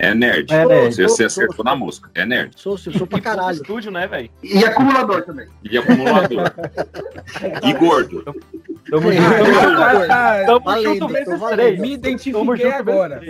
[0.00, 0.52] é nerd.
[0.52, 0.94] É nerd.
[0.94, 2.52] Você, você Sou- acertou na música, é nerd.
[2.56, 3.56] Sou, sou, sou pra caralho.
[3.56, 4.30] Estúdio, né, velho?
[4.42, 5.46] E acumulador também.
[5.62, 6.52] E acumulador.
[7.62, 8.24] e gordo.
[8.90, 10.46] Tamo junto.
[10.46, 11.56] Tamo junto vezes valendo.
[11.56, 11.80] três.
[11.80, 13.20] Me Tamo identifiquei agora.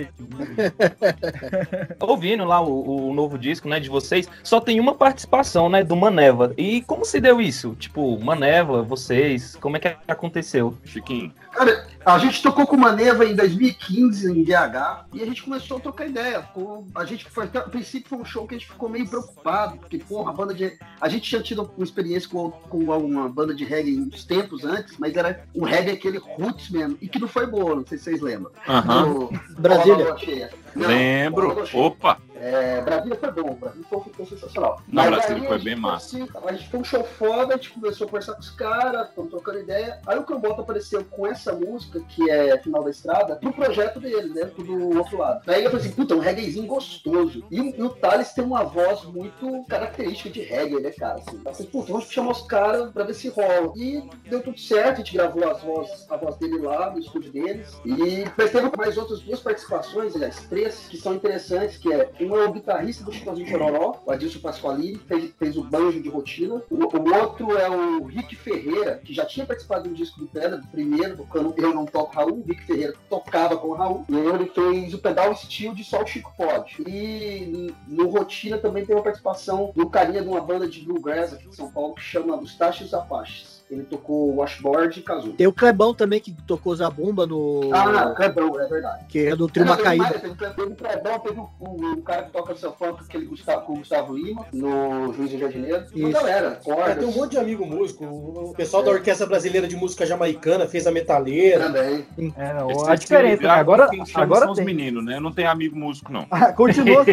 [1.98, 5.96] Ouvindo lá o, o novo disco, né, de vocês, só tem uma participação, né, do
[5.96, 6.52] Maneva.
[6.56, 7.74] E como se deu isso?
[7.78, 10.74] Tipo, Maneva, vocês, como é que aconteceu?
[10.84, 11.32] Chiquinho.
[11.52, 15.78] Cara, a gente tocou com o Maneva em 2015 em BH e a gente começou
[15.78, 16.42] a trocar ideia.
[16.42, 16.59] Ficou-
[16.94, 19.98] a gente foi, a princípio foi um show que a gente ficou meio preocupado, porque,
[19.98, 20.76] porra, a banda de.
[21.00, 24.96] A gente tinha tido uma experiência com, com uma banda de reggae uns tempos antes,
[24.98, 28.04] mas era um reggae aquele roots mesmo, e que não foi boa, não sei se
[28.04, 28.50] vocês lembram.
[28.68, 29.04] Aham.
[29.28, 30.50] Do- Brasília.
[30.74, 31.64] Não, Lembro.
[31.74, 32.18] Opa.
[32.40, 34.80] É, Brasília foi bom, Brasília foi, foi sensacional.
[34.88, 36.16] Não, Mas Brasília foi bem massa.
[36.16, 39.08] assim, a gente foi um show foda, a gente começou a conversar com os caras,
[39.08, 40.00] estamos trocando ideia.
[40.06, 44.32] Aí o Cambota apareceu com essa música, que é Final da Estrada, pro projeto dele,
[44.34, 44.44] né?
[44.56, 45.42] Do outro lado.
[45.50, 47.44] Aí eu falei assim, puta, um reggaezinho gostoso.
[47.50, 51.14] E, o- e o Thales tem uma voz muito característica de reggae, né, cara?
[51.26, 53.72] Assim, falei, puta, vamos chamar os caras pra ver se rola.
[53.76, 57.30] E deu tudo certo, a gente gravou as vozes, a voz dele lá no estúdio
[57.32, 57.68] deles.
[57.84, 62.29] E mas teve mais outras duas participações, aliás, três, que são interessantes, que é um
[62.36, 66.62] é o guitarrista do Chitãozinho Chororó, o Adilson Pasqualini, fez, fez o banjo de rotina.
[66.70, 70.58] O, o outro é o Rick Ferreira, que já tinha participado do disco do Pedra,
[70.58, 72.40] do primeiro, tocando Eu Não Toco Raul.
[72.40, 74.04] O Rick Ferreira tocava com o Raul.
[74.08, 76.82] E ele fez o pedal steel de o Chico Pode.
[76.86, 81.48] E no Rotina também tem uma participação do carinha de uma banda de bluegrass aqui
[81.48, 83.59] de São Paulo que chama Os Tachos Apaches.
[83.70, 85.32] Ele tocou Washboard e Kazoo.
[85.34, 87.70] Tem o Clebão também que tocou Zabumba no.
[87.72, 89.04] Ah, Clebão, é verdade.
[89.08, 90.10] Que é do Trio Macaíba.
[90.10, 93.66] Teve, teve o Clebão, teve o, o, o, cara que toca sanfona com aquele Gustavo,
[93.66, 95.86] com o Gustavo Lima, no Juiz de Jardineiro.
[95.94, 96.88] Uma galera, cordas.
[96.88, 98.04] É, tem um monte de amigo músico.
[98.04, 98.86] O pessoal é.
[98.86, 101.66] da Orquestra Brasileira de Música Jamaicana fez a metaleira.
[101.66, 102.04] Também.
[102.36, 103.50] É, não, a diferença, né?
[103.50, 105.14] agora, agora são os meninos, né?
[105.14, 106.26] Eu não tenho amigo músico, não.
[106.40, 107.04] Ah, continua,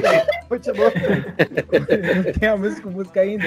[0.48, 0.86] continua.
[2.24, 3.46] não tem amigo músico ainda?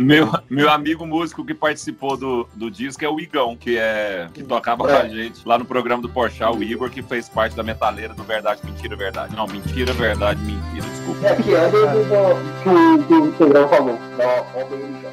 [0.00, 1.52] meu, meu amigo músico que
[1.82, 4.94] participou do, do disco é o Igão, que, é, que tocava é.
[4.94, 8.14] com a gente lá no programa do Porchat, o Igor, que fez parte da metaleira
[8.14, 9.34] do Verdade, Mentira, Verdade.
[9.34, 11.26] Não, Mentira, Verdade, Mentira, desculpa.
[11.26, 15.11] É, que é do, do, do, do programa falou, da OBM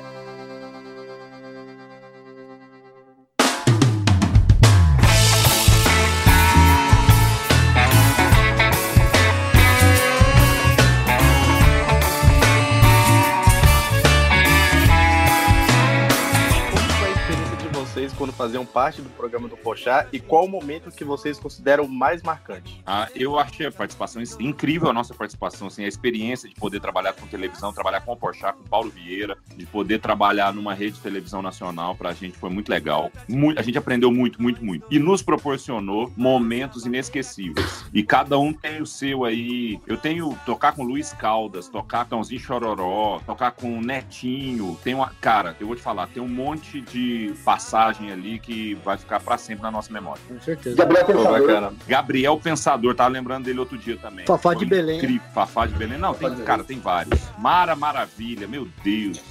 [18.19, 22.21] quando faziam parte do programa do Pochá e qual o momento que vocês consideram mais
[22.21, 22.83] marcante?
[22.85, 27.13] Ah, eu achei a participação incrível, a nossa participação, assim, a experiência de poder trabalhar
[27.13, 30.97] com televisão, trabalhar com o Pochá, com o Paulo Vieira, de poder trabalhar numa rede
[30.97, 33.09] de televisão nacional, pra gente foi muito legal.
[33.25, 34.85] Muito, a gente aprendeu muito, muito, muito.
[34.91, 37.85] E nos proporcionou momentos inesquecíveis.
[37.93, 39.79] E cada um tem o seu aí.
[39.87, 44.77] Eu tenho tocar com Luiz Caldas, tocar com Tãozinho Chororó, tocar com Netinho.
[44.83, 45.09] Tem uma.
[45.21, 49.37] Cara, eu vou te falar, tem um monte de passagem ali que vai ficar para
[49.37, 50.21] sempre na nossa memória.
[50.27, 50.75] Com certeza.
[50.75, 51.73] Gabriel Pensador.
[51.87, 54.25] Gabriel Pensador, tava lembrando dele outro dia também.
[54.25, 54.97] Fafá de Belém.
[54.97, 55.27] Incrível.
[55.33, 55.97] Fafá de Belém.
[55.97, 57.19] Não, tem, cara, tem vários.
[57.37, 59.21] Mara Maravilha, meu Deus.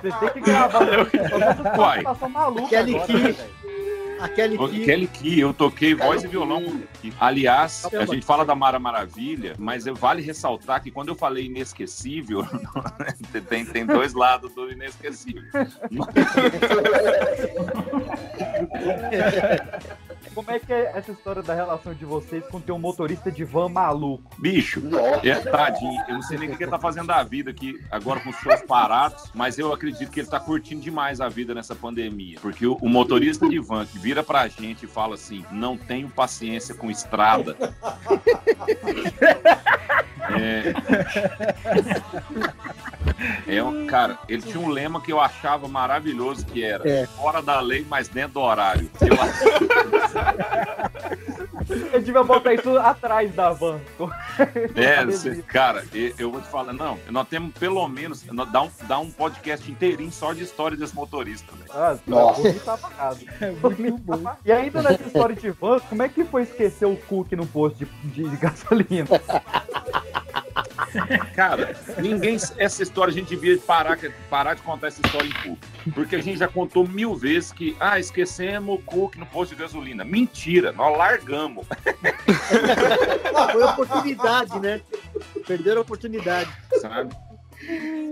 [0.00, 0.82] Você tem que gravar.
[1.78, 2.04] Uai.
[2.68, 3.36] Kelly Key.
[3.36, 3.59] A
[4.28, 4.84] Kelly Key.
[4.84, 6.82] Kelly Key, eu toquei voz e violão.
[7.18, 12.46] Aliás, a gente fala da Mara Maravilha, mas vale ressaltar que quando eu falei inesquecível,
[13.48, 15.42] tem, tem dois lados do inesquecível.
[20.34, 23.44] Como é que é essa história da relação de vocês com ter um motorista de
[23.44, 24.22] van maluco?
[24.38, 24.82] Bicho,
[25.24, 28.20] é, tadinho, eu não sei nem o que ele tá fazendo da vida aqui agora
[28.20, 31.74] com os shows parados, mas eu acredito que ele tá curtindo demais a vida nessa
[31.74, 32.38] pandemia.
[32.40, 36.08] Porque o, o motorista de van que vira pra gente e fala assim: não tenho
[36.08, 37.56] paciência com estrada.
[40.36, 40.74] é...
[43.46, 47.06] É um, cara, ele tinha um lema que eu achava maravilhoso, que era é.
[47.06, 48.90] fora da lei, mas dentro do horário.
[49.00, 49.16] Eu,
[51.92, 53.80] eu devia botar isso atrás da van.
[54.74, 55.84] É, você, cara,
[56.18, 60.12] eu vou te falar, não, nós temos pelo menos, dá um, dá um podcast inteirinho
[60.12, 61.52] só de história desse motorista.
[61.52, 61.66] Né?
[61.70, 62.52] Ah, Nossa.
[62.60, 62.78] Tá
[63.40, 64.36] é muito bom.
[64.44, 67.78] E ainda nessa história de van, como é que foi esquecer o Cook no posto
[67.78, 69.06] de, de, de gasolina?
[71.34, 72.36] Cara, ninguém.
[72.56, 75.58] Essa história a gente devia parar, parar de contar essa história em Cook.
[75.94, 79.62] Porque a gente já contou mil vezes que, ah, esquecemos o Cook no posto de
[79.62, 80.04] gasolina.
[80.04, 81.66] Mentira, nós largamos.
[83.52, 84.80] Foi oportunidade, né?
[85.46, 86.50] Perderam a oportunidade.
[86.80, 87.14] Sabe?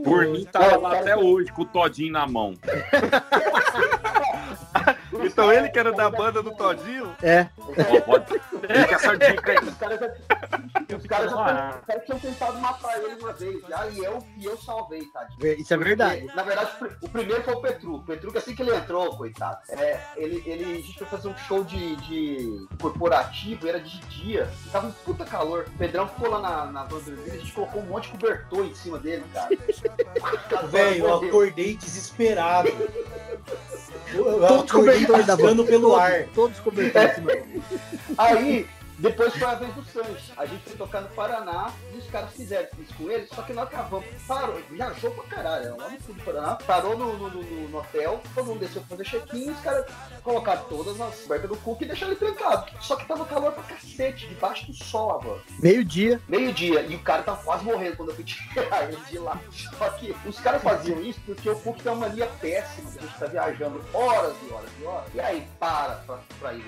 [0.04, 2.54] Por mim, tava lá até hoje com o Todinho na mão.
[5.24, 7.14] então ele que era da banda do Todinho?
[7.22, 7.48] É.
[7.58, 8.26] Oh, pode...
[8.28, 9.58] Fica essa dica aí.
[9.68, 13.98] Os caras já, os caras já, já tinham tentado matar ele uma vez já, e
[13.98, 15.26] eu, e eu salvei, tá?
[15.40, 16.22] Isso é verdade.
[16.22, 16.70] Porque, na verdade,
[17.02, 17.94] o primeiro foi o Petru.
[17.96, 21.28] O Petru, que assim que ele entrou, coitado, é, ele, ele, a gente foi fazer
[21.28, 25.66] um show de, de corporativo, era de dia, e tava um puta calor.
[25.74, 28.74] O Pedrão ficou lá na, na banda a gente colocou um monte de cobertor em
[28.74, 29.48] cima dele, cara.
[30.68, 32.68] Velho, eu acordei desesperado.
[34.12, 35.64] Todos cobertores da van.
[35.64, 36.24] pelo ar.
[36.34, 37.16] Todos cobertores.
[38.16, 38.66] Aí,
[38.98, 40.32] depois foi a vez do Sanches.
[40.36, 43.52] A gente foi tocar no Paraná e os caras fizeram isso com eles, só que
[43.52, 44.06] nós acabamos.
[44.26, 46.56] Parou, viajou pra caralho, lá no sul do Paraná.
[46.56, 49.86] Parou no, no, no, no hotel, todo mundo desceu pra fazer check-in e os caras
[50.22, 52.66] colocaram todas nas cobertas do cuco e deixaram ele trancado.
[52.80, 55.40] Só que tava calor pra cacete, debaixo do sol agora.
[55.60, 56.20] Meio-dia.
[56.28, 56.82] Meio-dia.
[56.82, 59.40] E o cara tava quase morrendo quando eu fui tirar ele de lá.
[59.78, 62.90] Só que os caras faziam isso porque o cuco tem uma mania péssima.
[62.90, 65.14] A gente tá viajando horas e horas e horas.
[65.14, 66.64] E aí para pra, pra ir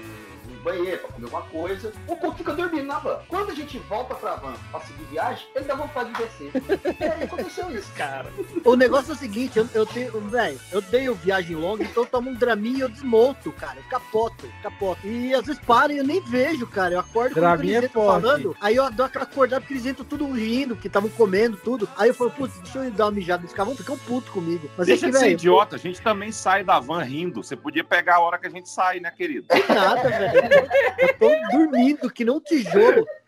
[0.46, 1.92] no banheiro, pra comer alguma coisa.
[2.06, 3.18] O Coco fica dormindo na van.
[3.28, 6.52] Quando a gente volta pra van pra seguir viagem, ele dá vontade de descer.
[7.00, 7.90] e aí aconteceu isso.
[7.96, 8.30] Cara.
[8.64, 12.08] O negócio é o seguinte, eu, eu tenho, velho, eu tenho viagem longa, então eu
[12.08, 13.78] tomo um draminho e eu desmonto, cara.
[13.78, 15.06] Eu capoto, capoto.
[15.06, 16.94] E às vezes paro e eu nem vejo, cara.
[16.94, 20.30] Eu acordo com eles é falando, aí eu dou aquela acordada porque eles entram tudo
[20.30, 21.88] rindo, que estavam comendo tudo.
[21.96, 23.42] Aí eu falo, putz, deixa eu dar uma mijada.
[23.42, 24.70] Eles ficavam ficam puto comigo.
[24.76, 27.42] Mas deixa é que, de ser idiota, a gente também sai da van rindo.
[27.42, 29.46] Você podia pegar a hora que a gente sai, né, querido?
[29.68, 30.70] Nada, velho.
[30.98, 33.06] Eu tô dormindo, que não tijolo.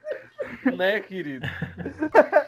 [0.77, 1.47] Né, querido?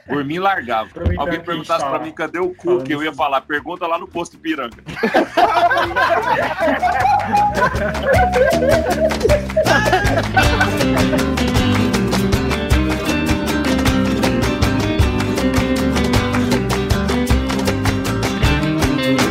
[0.06, 0.88] Por mim, largava.
[0.88, 3.98] Aproveitando Alguém perguntasse tá pra mim cadê o cu, que eu ia falar, pergunta lá
[3.98, 4.76] no posto Piranga.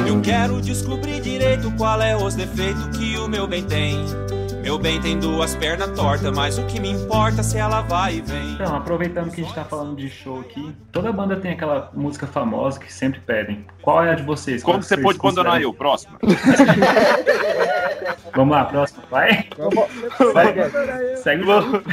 [0.07, 4.05] Eu quero descobrir direito qual é os defeitos que o meu bem tem.
[4.63, 8.15] Meu bem tem duas pernas tortas, mas o que me importa é se ela vai
[8.15, 8.53] e vem.
[8.53, 12.25] Então, aproveitando que a gente tá falando de show aqui, toda banda tem aquela música
[12.25, 13.65] famosa que sempre pedem.
[13.81, 14.63] Qual é a de vocês?
[14.63, 15.73] Como Qual você vocês pode abandonar eu?
[15.73, 16.17] Próxima.
[18.35, 19.03] Vamos lá, próximo.
[19.11, 19.47] Vai.
[21.17, 21.83] Segue o.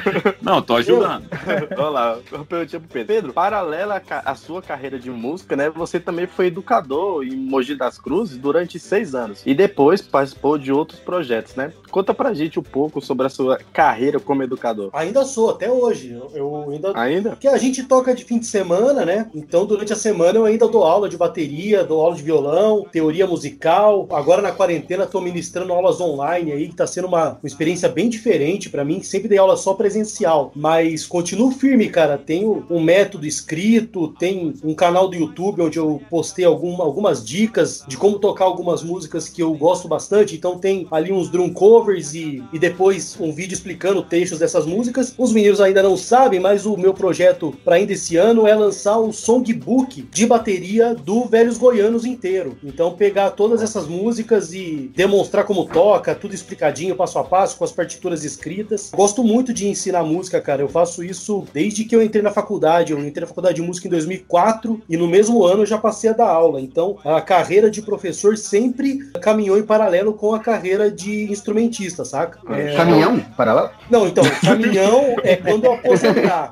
[0.41, 1.29] Não, tô ajudando.
[1.77, 3.07] Vamos lá, uma perguntinha pro Pedro.
[3.11, 5.68] Pedro, paralela à sua carreira de música, né?
[5.71, 9.43] Você também foi educador em Mogi das Cruzes durante seis anos.
[9.45, 11.73] E depois participou de outros projetos, né?
[11.91, 14.91] Conta pra gente um pouco sobre a sua carreira como educador.
[14.93, 16.13] Ainda sou, até hoje.
[16.13, 16.93] Eu, eu ainda.
[16.99, 17.31] Ainda?
[17.31, 19.31] Porque a gente toca de fim de semana, né?
[19.35, 23.27] Então, durante a semana eu ainda dou aula de bateria, dou aula de violão, teoria
[23.27, 24.07] musical.
[24.11, 28.09] Agora na quarentena tô ministrando aulas online aí, que tá sendo uma, uma experiência bem
[28.09, 29.03] diferente pra mim.
[29.03, 32.19] Sempre dei aula só presencial, mas continuo firme, cara.
[32.19, 37.85] Tenho um método escrito, tem um canal do YouTube onde eu postei algum, algumas dicas
[37.87, 40.37] de como tocar algumas músicas que eu gosto bastante.
[40.37, 45.15] Então tem ali uns drum covers e, e depois um vídeo explicando textos dessas músicas.
[45.17, 49.01] Os meninos ainda não sabem, mas o meu projeto para ainda esse ano é lançar
[49.01, 52.57] um songbook de bateria do Velhos Goianos inteiro.
[52.63, 57.65] Então pegar todas essas músicas e demonstrar como toca, tudo explicadinho, passo a passo, com
[57.65, 58.91] as partituras escritas.
[58.95, 60.63] Gosto muito de ensinar música, cara.
[60.63, 62.93] Eu faço isso desde que eu entrei na faculdade.
[62.93, 66.11] Eu entrei na faculdade de música em 2004 e no mesmo ano eu já passei
[66.11, 66.61] a dar aula.
[66.61, 72.39] Então a carreira de professor sempre caminhou em paralelo com a carreira de instrumentista, saca?
[72.49, 73.18] É, Caminhão?
[73.36, 73.72] Para lá?
[73.91, 76.51] não, então, caminhão é quando eu aposentar.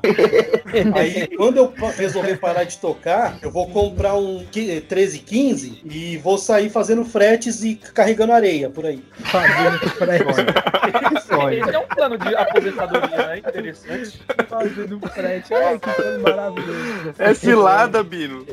[0.95, 6.37] Aí, quando eu resolver parar de tocar, eu vou comprar um qui- 1315 e vou
[6.37, 9.03] sair fazendo fretes e carregando areia por aí.
[9.25, 9.79] Fazendo
[11.51, 13.37] Esse é um plano de aposentadoria né?
[13.39, 14.21] interessante.
[14.47, 15.53] Fazendo frete.
[15.53, 17.13] Ai, que coisa maravilhosa.
[17.19, 18.45] É cilada, Bino.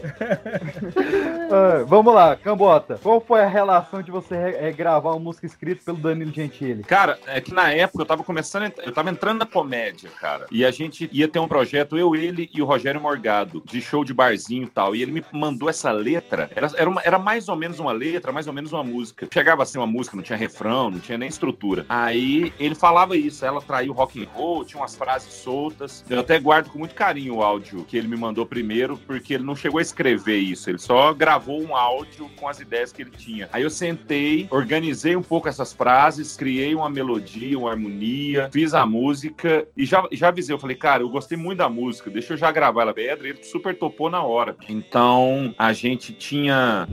[1.51, 2.99] Ah, vamos lá, Cambota.
[3.03, 6.82] Qual foi a relação de você eh, gravar uma música escrita pelo Danilo Gentili?
[6.84, 10.47] Cara, é que na época eu tava começando, eu tava entrando na comédia, cara.
[10.51, 14.05] E a gente ia ter um projeto, eu, ele e o Rogério Morgado, de show
[14.05, 14.95] de barzinho e tal.
[14.95, 16.51] E ele me mandou essa letra.
[16.55, 19.28] Era, era, uma- era mais ou menos uma letra, mais ou menos uma música.
[19.32, 21.84] Chegava a ser uma música, não tinha refrão, não tinha nem estrutura.
[21.89, 26.05] Aí ele falava isso, ela traiu rock and roll, tinha umas frases soltas.
[26.09, 29.45] Eu até guardo com muito carinho o áudio que ele me mandou primeiro, porque ele
[29.45, 33.11] não chegou a escrever isso, ele só gravou um áudio com as ideias que ele
[33.11, 33.49] tinha.
[33.53, 38.85] Aí eu sentei, organizei um pouco essas frases, criei uma melodia, uma harmonia, fiz a
[38.87, 42.37] música e já, já avisei, eu falei, cara, eu gostei muito da música, deixa eu
[42.37, 44.57] já gravar ela pedra, ele super topou na hora.
[44.68, 46.87] Então, a gente tinha,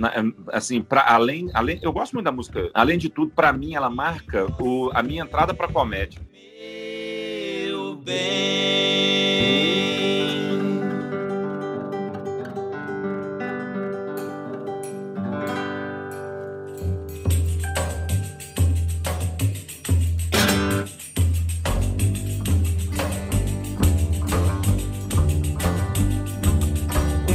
[0.51, 3.89] assim, para além, além, eu gosto muito da música, além de tudo, pra mim ela
[3.89, 6.21] marca o, a minha entrada pra comédia.
[6.31, 8.23] Meu bem.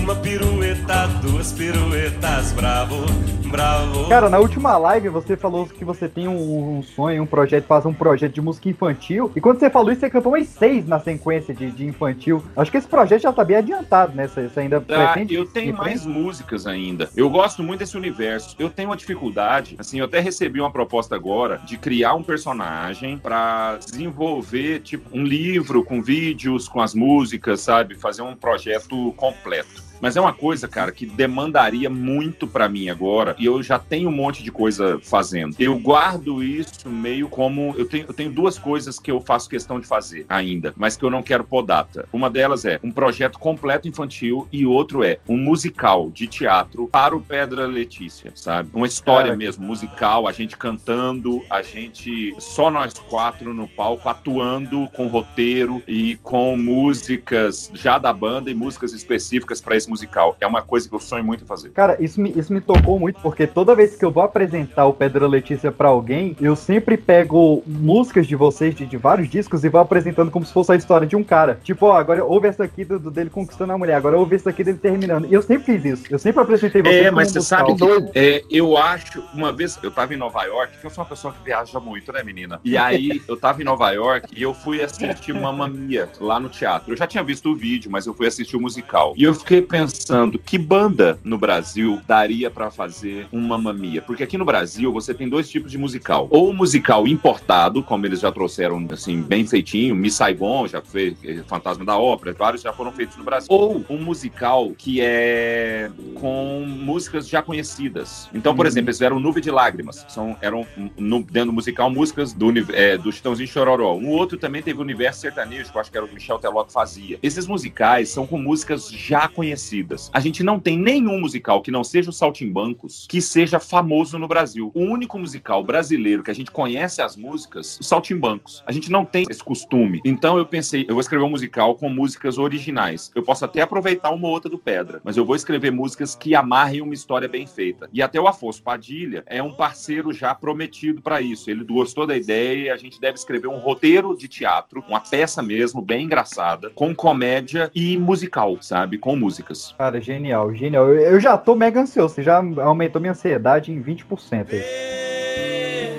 [0.01, 3.05] Uma pirueta, duas piruetas, bravo,
[3.49, 4.09] bravo.
[4.09, 7.89] Cara, na última live você falou que você tem um, um sonho, um projeto, fazer
[7.89, 9.31] um projeto de música infantil.
[9.35, 12.43] E quando você falou isso, você cantou umas seis na sequência de, de infantil.
[12.57, 14.27] Acho que esse projeto já tá bem adiantado, né?
[14.29, 14.81] Você, você ainda Ah,
[15.13, 15.35] pretende.
[15.35, 17.09] eu tenho mais músicas ainda.
[17.17, 18.55] Eu gosto muito desse universo.
[18.59, 23.19] Eu tenho uma dificuldade, assim, eu até recebi uma proposta agora de criar um personagem
[23.19, 29.89] pra desenvolver tipo um livro com vídeos, com as músicas, sabe, fazer um projeto completo.
[30.01, 34.09] Mas é uma coisa, cara, que demandaria muito pra mim agora, e eu já tenho
[34.09, 35.55] um monte de coisa fazendo.
[35.59, 37.75] Eu guardo isso meio como.
[37.77, 41.05] Eu tenho, eu tenho duas coisas que eu faço questão de fazer ainda, mas que
[41.05, 42.09] eu não quero pôr data.
[42.13, 47.17] Uma delas é um projeto completo infantil, e outro é um musical de teatro para
[47.17, 48.71] o Pedra Letícia, sabe?
[48.73, 54.09] Uma história Cara, mesmo, musical, a gente cantando, a gente só nós quatro no palco,
[54.09, 60.37] atuando com roteiro e com músicas já da banda e músicas específicas para esse musical.
[60.41, 61.71] É uma coisa que eu sonho muito fazer.
[61.71, 64.95] Cara, isso me, isso me tocou muito, porque toda vez que eu vou apresentar o
[64.95, 69.69] Pedro Letícia pra alguém, eu sempre pego músicas de vocês, de, de vários discos, e
[69.69, 71.61] vou apresentando como se fosse a história de um cara.
[71.63, 74.49] Tipo, ó, agora ouve essa aqui do, do dele conquistando a mulher, agora ouve essa
[74.49, 75.27] aqui dele terminando.
[75.27, 76.05] E eu sempre fiz isso.
[76.09, 77.77] Eu sempre apresentei vocês É, como mas você musical.
[77.79, 81.05] sabe que é, eu acho, uma vez eu tava em Nova York, que eu sou
[81.05, 82.59] uma pessoa que viaja muito, né, menina?
[82.65, 86.49] E aí eu tava em Nova York e eu fui assistir Mamma Mia lá no
[86.49, 86.91] teatro.
[86.91, 89.13] Eu já tinha visto o vídeo, mas eu fui assistir o musical.
[89.19, 94.03] E eu fiquei pensando, que banda no Brasil daria pra fazer um Mamma Mia?
[94.03, 96.29] Porque aqui no Brasil você tem dois tipos de musical.
[96.31, 101.43] Ou musical importado, como eles já trouxeram, assim, bem feitinho, Miss Saigon já fez eh,
[101.47, 103.49] Fantasma da Ópera, vários já foram feitos no Brasil.
[103.51, 108.29] Ou um musical que é com músicas já conhecidas.
[108.35, 110.05] Então, por exemplo, eles fizeram Nuvem de Lágrimas.
[110.09, 110.67] São, eram,
[110.97, 113.95] no, dentro do musical, músicas do, é, do Chitãozinho Chororó.
[113.95, 116.65] Um outro também teve o Universo Sertanejo, que eu acho que era o Michel Teló
[116.65, 117.19] que fazia.
[117.23, 120.11] Esses musicais são com músicas já conhecidas.
[120.13, 124.29] A gente não tem nenhum musical que não seja o Saltimbancos que seja famoso no
[124.29, 124.71] Brasil.
[124.75, 128.63] O único musical brasileiro que a gente conhece as músicas, Saltimbancos.
[128.67, 130.03] A gente não tem esse costume.
[130.05, 133.11] Então eu pensei, eu vou escrever um musical com músicas originais.
[133.15, 136.35] Eu posso até aproveitar uma ou outra do Pedra, mas eu vou escrever músicas que
[136.35, 137.89] amarrem uma história bem feita.
[137.93, 141.51] E até o Afonso Padilha é um parceiro já prometido para isso.
[141.51, 145.43] Ele gostou da ideia e a gente deve escrever um roteiro de teatro, uma peça
[145.43, 148.99] mesmo, bem engraçada, com comédia e musical, sabe?
[148.99, 149.75] Com músicas.
[149.79, 150.89] Cara, genial, genial.
[150.89, 152.15] Eu, eu já tô mega ansioso.
[152.15, 154.63] Você já aumentou minha ansiedade em 20% aí.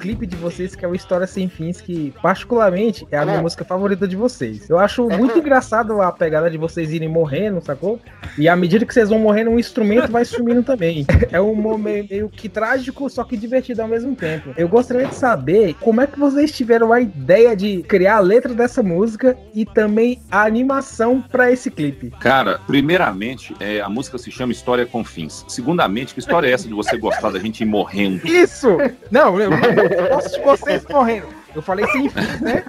[0.00, 3.64] clipe de vocês, que é o História Sem Fins, que particularmente é a minha música
[3.64, 4.68] favorita de vocês.
[4.68, 8.00] Eu acho muito engraçado a pegada de vocês irem morrendo, sacou?
[8.38, 11.06] E à medida que vocês vão morrendo, um instrumento vai sumindo também.
[11.30, 14.54] É um momento meio que trágico, só que divertido ao mesmo tempo.
[14.56, 18.54] Eu gostaria de saber como é que vocês tiveram a ideia de criar a letra
[18.54, 22.10] dessa música e também a animação pra esse clipe.
[22.20, 25.44] Cara, primeiramente, é, a música se chama História com Fins.
[25.46, 28.26] Segundamente, que história é essa de você gostar da gente ir morrendo?
[28.26, 28.68] Isso!
[29.10, 29.50] Não, eu
[29.90, 31.39] de vocês morrendo.
[31.54, 32.64] Eu falei sem fim, né?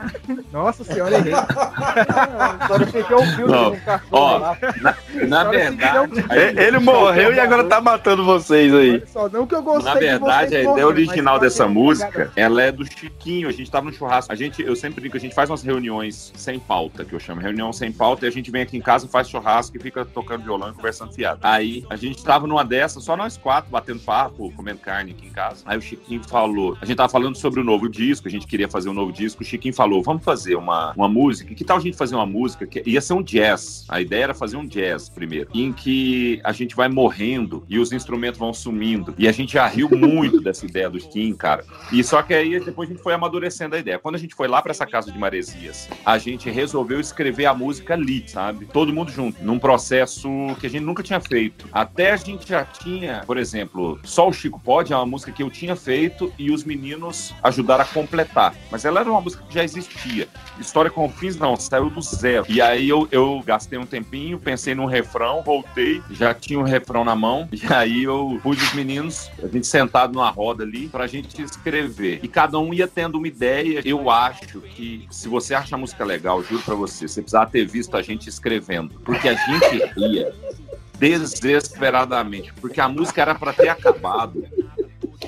[0.52, 1.34] Nossa senhora, errei.
[1.34, 4.58] Agora ouvir Não, um cachorro ó, lá.
[4.82, 9.04] na, na verdade, Ele ele morreu e agora tá matando vocês aí.
[9.08, 12.72] Só não que eu gostei Na de verdade, a ideia original dessa música, ela é
[12.72, 13.50] do Chiquinho.
[13.50, 14.32] A gente tava no churrasco.
[14.32, 17.20] A gente, eu sempre digo que a gente faz umas reuniões sem pauta, que eu
[17.20, 20.06] chamo reunião sem pauta, e a gente vem aqui em casa, faz churrasco e fica
[20.06, 21.40] tocando violão e conversando fiado.
[21.44, 25.32] Aí a gente tava numa dessas, só nós quatro, batendo papo, comendo carne aqui em
[25.32, 25.64] casa.
[25.66, 28.70] Aí o Chiquinho falou, a gente tava falando sobre o novo disco, a gente queria
[28.72, 29.44] fazer um novo disco.
[29.44, 31.54] O Chiquinho falou, vamos fazer uma, uma música.
[31.54, 33.86] Que tal a gente fazer uma música que ia ser um jazz?
[33.90, 37.92] A ideia era fazer um jazz primeiro, em que a gente vai morrendo e os
[37.92, 39.14] instrumentos vão sumindo.
[39.18, 41.66] E a gente já riu muito dessa ideia do Kim, cara.
[41.92, 44.00] E só que aí depois a gente foi amadurecendo a ideia.
[44.00, 47.54] Quando a gente foi lá para essa casa de Maresias, a gente resolveu escrever a
[47.54, 48.66] música ali, sabe?
[48.66, 51.68] Todo mundo junto, num processo que a gente nunca tinha feito.
[51.72, 55.44] Até a gente já tinha, por exemplo, Só o Chico Pode é uma música que
[55.44, 58.56] eu tinha feito e os meninos ajudaram a completar.
[58.70, 60.28] Mas ela era uma música que já existia.
[60.60, 62.46] História com fins, não, saiu do zero.
[62.48, 67.04] E aí eu, eu gastei um tempinho, pensei num refrão, voltei, já tinha o refrão
[67.04, 71.08] na mão, e aí eu pus os meninos, a gente sentado numa roda ali, pra
[71.08, 72.20] gente escrever.
[72.24, 73.82] E cada um ia tendo uma ideia.
[73.84, 77.66] Eu acho que, se você acha a música legal, juro pra você, você precisava ter
[77.66, 79.00] visto a gente escrevendo.
[79.04, 80.34] Porque a gente ria
[81.00, 82.54] desesperadamente.
[82.54, 84.46] Porque a música era pra ter acabado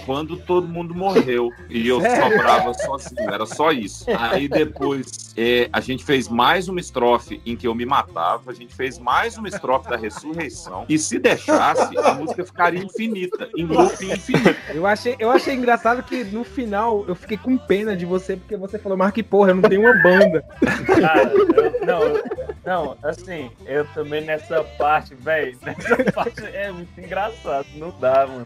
[0.05, 4.05] quando todo mundo morreu e eu sobrava sozinho, era só isso.
[4.17, 8.53] Aí depois é, a gente fez mais uma estrofe em que eu me matava, a
[8.53, 13.65] gente fez mais uma estrofe da ressurreição e se deixasse, a música ficaria infinita, em
[13.65, 14.55] loop infinito.
[14.73, 18.57] Eu achei, eu achei engraçado que no final eu fiquei com pena de você, porque
[18.57, 20.43] você falou, mas que porra, eu não tenho uma banda.
[20.99, 22.23] Cara, eu- não, eu-
[22.66, 28.45] não, assim, eu também nessa parte, velho, nessa parte é muito engraçado, não dá, mano.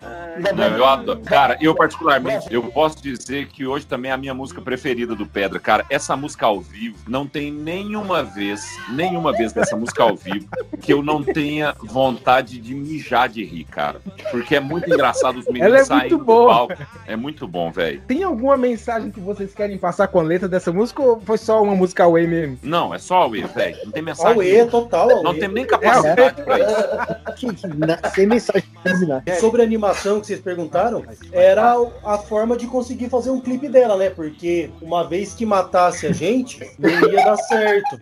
[0.56, 1.20] Não, eu adoro.
[1.22, 5.26] Cara, eu particularmente, eu posso dizer que hoje também é a minha música preferida do
[5.26, 5.60] Pedra.
[5.60, 10.48] Cara, essa música ao vivo, não tem nenhuma vez, nenhuma vez dessa música ao vivo
[10.82, 14.02] que eu não tenha vontade de mijar de rir, cara.
[14.32, 16.68] Porque é muito engraçado os meninos Ela é muito saindo do boa.
[16.68, 16.74] palco.
[17.06, 18.02] É muito bom, velho.
[18.08, 21.62] Tem alguma mensagem que vocês querem passar com a letra dessa música ou foi só
[21.62, 22.58] uma música away mesmo?
[22.64, 23.78] Não, é só erro, velho.
[23.84, 24.60] Não tem mensagem.
[24.62, 25.24] Aue, total.
[25.24, 28.14] Não temos nem capacidade pra isso.
[28.16, 29.24] Sem mensagem pra terminar.
[29.40, 33.96] Sobre a animação que vocês perguntaram, era a forma de conseguir fazer um clipe dela,
[33.98, 34.10] né?
[34.10, 37.98] Porque uma vez que matasse a gente, não ia dar certo.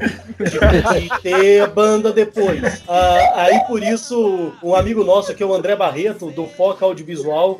[0.00, 2.82] De ter banda depois.
[2.88, 7.58] Ah, aí por isso, um amigo nosso aqui, o André Barreto, do Foca Audiovisual,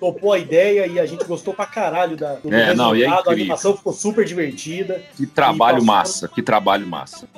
[0.00, 3.08] topou a ideia e a gente gostou pra caralho da, do É, não, e é
[3.08, 5.02] a animação ficou super divertida.
[5.16, 7.28] Que trabalho passou- massa, que trabalho massa.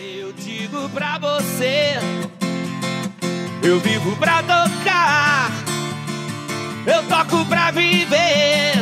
[0.00, 1.94] Eu digo pra você,
[3.64, 5.50] eu vivo pra tocar,
[6.86, 8.74] eu toco pra viver.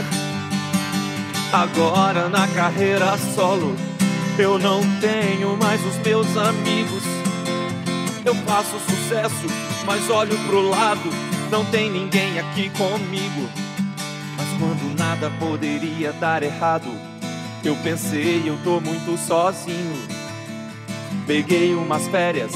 [1.50, 3.74] Agora na carreira solo,
[4.38, 7.02] eu não tenho mais os meus amigos.
[8.22, 9.46] Eu faço sucesso,
[9.86, 11.08] mas olho pro lado,
[11.50, 13.48] não tem ninguém aqui comigo.
[14.36, 16.90] Mas quando nada poderia dar errado,
[17.64, 20.25] eu pensei, eu tô muito sozinho.
[21.26, 22.52] Peguei umas férias,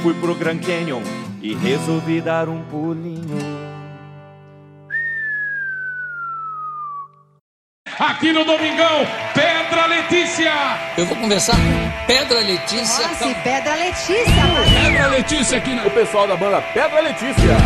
[0.00, 1.02] fui pro Grand Canyon
[1.42, 3.38] e resolvi dar um pulinho.
[7.98, 9.00] Aqui no Domingão,
[9.34, 10.52] Pedra Letícia.
[10.96, 13.08] Eu vou conversar com Pedra Letícia.
[13.08, 14.24] Nossa, Pedra Letícia.
[14.84, 15.84] Pedra Letícia aqui na...
[15.84, 17.56] O pessoal da banda Pedra Letícia.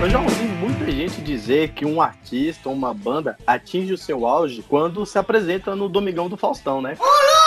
[0.00, 4.26] Eu já ouvi muita gente dizer que um artista ou uma banda atinge o seu
[4.26, 6.96] auge quando se apresenta no Domingão do Faustão, né?
[6.98, 7.37] Meu!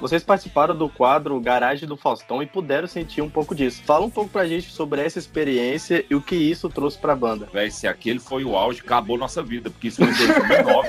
[0.00, 3.82] Vocês participaram do quadro Garagem do Faustão e puderam sentir um pouco disso.
[3.84, 7.48] Fala um pouco pra gente sobre essa experiência e o que isso trouxe pra banda.
[7.52, 10.88] Véi, se aquele foi o auge, acabou nossa vida, porque isso foi em 2009.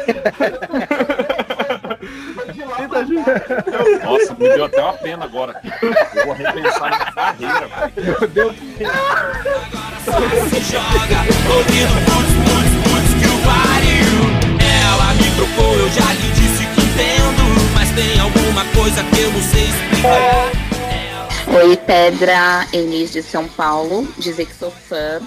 [4.04, 5.62] Nossa, me deu até uma pena agora.
[6.14, 7.94] Eu vou repensar minha carreira, velho.
[8.04, 8.56] Meu Deus.
[10.50, 11.20] Se joga,
[11.56, 14.16] ouvindo putz, putz, putz que o pariu.
[14.60, 17.65] Ela me trocou, eu já lhe disse que entendo.
[17.96, 20.52] Tem alguma coisa que eu não sei explicar.
[21.56, 25.22] Oi, Pedra, Enis de São Paulo, dizer que sou fã.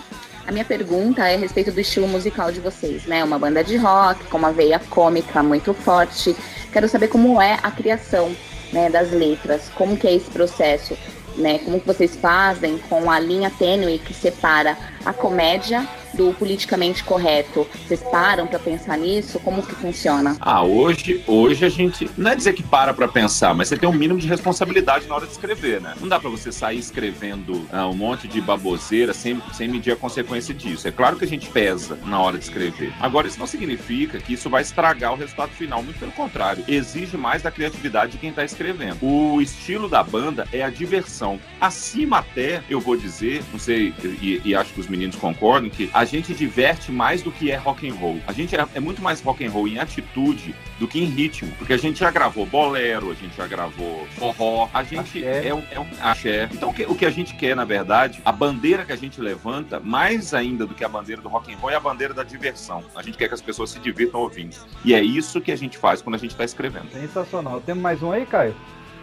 [0.46, 3.24] A minha pergunta é a respeito do estilo musical de vocês, né?
[3.24, 6.36] Uma banda de rock com uma veia cômica muito forte.
[6.70, 8.36] Quero saber como é a criação
[8.70, 10.94] né, das letras, como que é esse processo,
[11.36, 11.60] né?
[11.60, 17.66] Como que vocês fazem com a linha tênue que separa a comédia do politicamente correto.
[17.86, 19.38] Vocês param pra pensar nisso?
[19.40, 20.36] Como que funciona?
[20.40, 22.10] Ah, hoje, hoje a gente.
[22.16, 25.14] Não é dizer que para pra pensar, mas você tem um mínimo de responsabilidade na
[25.14, 25.94] hora de escrever, né?
[26.00, 29.96] Não dá pra você sair escrevendo ah, um monte de baboseira sem, sem medir a
[29.96, 30.88] consequência disso.
[30.88, 32.92] É claro que a gente pesa na hora de escrever.
[33.00, 35.82] Agora, isso não significa que isso vai estragar o resultado final.
[35.82, 38.98] Muito pelo contrário, exige mais da criatividade de quem tá escrevendo.
[39.02, 41.38] O estilo da banda é a diversão.
[41.60, 45.90] Acima até, eu vou dizer, não sei, e, e acho que os meninos concordam, que
[45.92, 48.20] a gente diverte mais do que é rock and roll.
[48.26, 51.52] A gente é, é muito mais rock and roll em atitude do que em ritmo,
[51.58, 55.62] porque a gente já gravou bolero, a gente já gravou forró, a gente é, um,
[55.70, 56.48] é um axé.
[56.52, 59.20] Então o que, o que a gente quer, na verdade, a bandeira que a gente
[59.20, 62.22] levanta, mais ainda do que a bandeira do rock and roll, é a bandeira da
[62.22, 62.84] diversão.
[62.94, 64.56] A gente quer que as pessoas se divirtam ouvindo.
[64.84, 66.90] E é isso que a gente faz quando a gente está escrevendo.
[66.92, 67.60] Sensacional.
[67.60, 68.54] Temos mais um aí, Caio?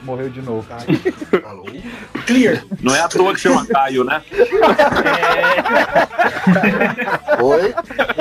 [0.05, 0.67] Morreu de novo.
[1.43, 1.65] Alô?
[2.27, 2.63] Clear.
[2.79, 4.21] Não é à toa que chama Caio, né?
[7.41, 7.73] Oi?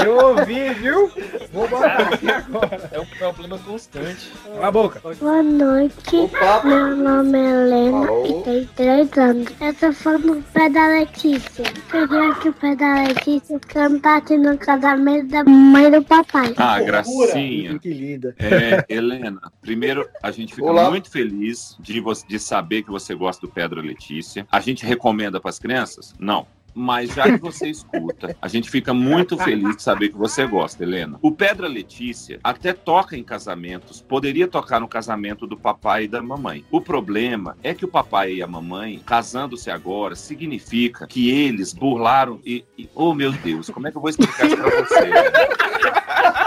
[0.04, 1.12] Eu ouvi, viu?
[1.52, 2.90] Vou aqui agora.
[2.90, 4.32] É um problema constante.
[4.44, 5.00] Cala a boca.
[5.20, 6.30] Boa noite,
[6.64, 9.48] meu nome é Helena e tenho 3 anos.
[9.60, 11.64] Eu sou fã do pé da Letícia.
[11.90, 16.54] Queria que o pé da Letícia cantasse no casamento da mãe do papai.
[16.56, 17.78] Ah, gracinha.
[17.78, 18.34] Que linda.
[18.38, 20.90] É, Helena, primeiro a gente fica Olá.
[20.90, 24.46] muito feliz de, de saber que você gosta do Pedro Letícia.
[24.50, 26.14] A gente recomenda para as crianças?
[26.18, 26.46] Não.
[26.74, 30.82] Mas já que você escuta, a gente fica muito feliz de saber que você gosta,
[30.82, 31.18] Helena.
[31.22, 36.20] O Pedra Letícia até toca em casamentos, poderia tocar no casamento do papai e da
[36.20, 36.64] mamãe.
[36.72, 42.40] O problema é que o papai e a mamãe, casando-se agora, significa que eles burlaram
[42.44, 45.10] e, e- Oh, meu Deus, como é que eu vou explicar isso pra você?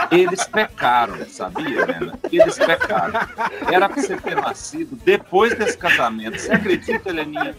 [0.09, 2.17] Eles pecaram, sabia, Helena?
[2.32, 3.19] Eles pecaram.
[3.71, 6.39] Era pra você ter nascido depois desse casamento.
[6.39, 7.55] Você acredita, Heleninha?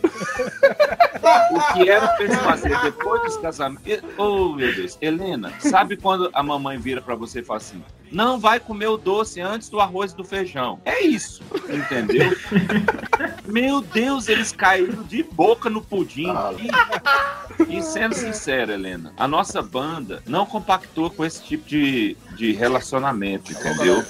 [1.53, 2.27] O que era pra
[2.59, 3.83] fazer depois desse casamento?
[3.87, 4.99] E- Oh, meu Deus.
[5.01, 8.97] Helena, sabe quando a mamãe vira pra você e fala assim: não vai comer o
[8.97, 10.81] doce antes do arroz e do feijão?
[10.85, 12.31] É isso, entendeu?
[13.47, 16.27] Meu Deus, eles caíram de boca no pudim.
[17.69, 22.53] E, e sendo sincero, Helena, a nossa banda não compactou com esse tipo de, de
[22.53, 24.05] relacionamento, entendeu?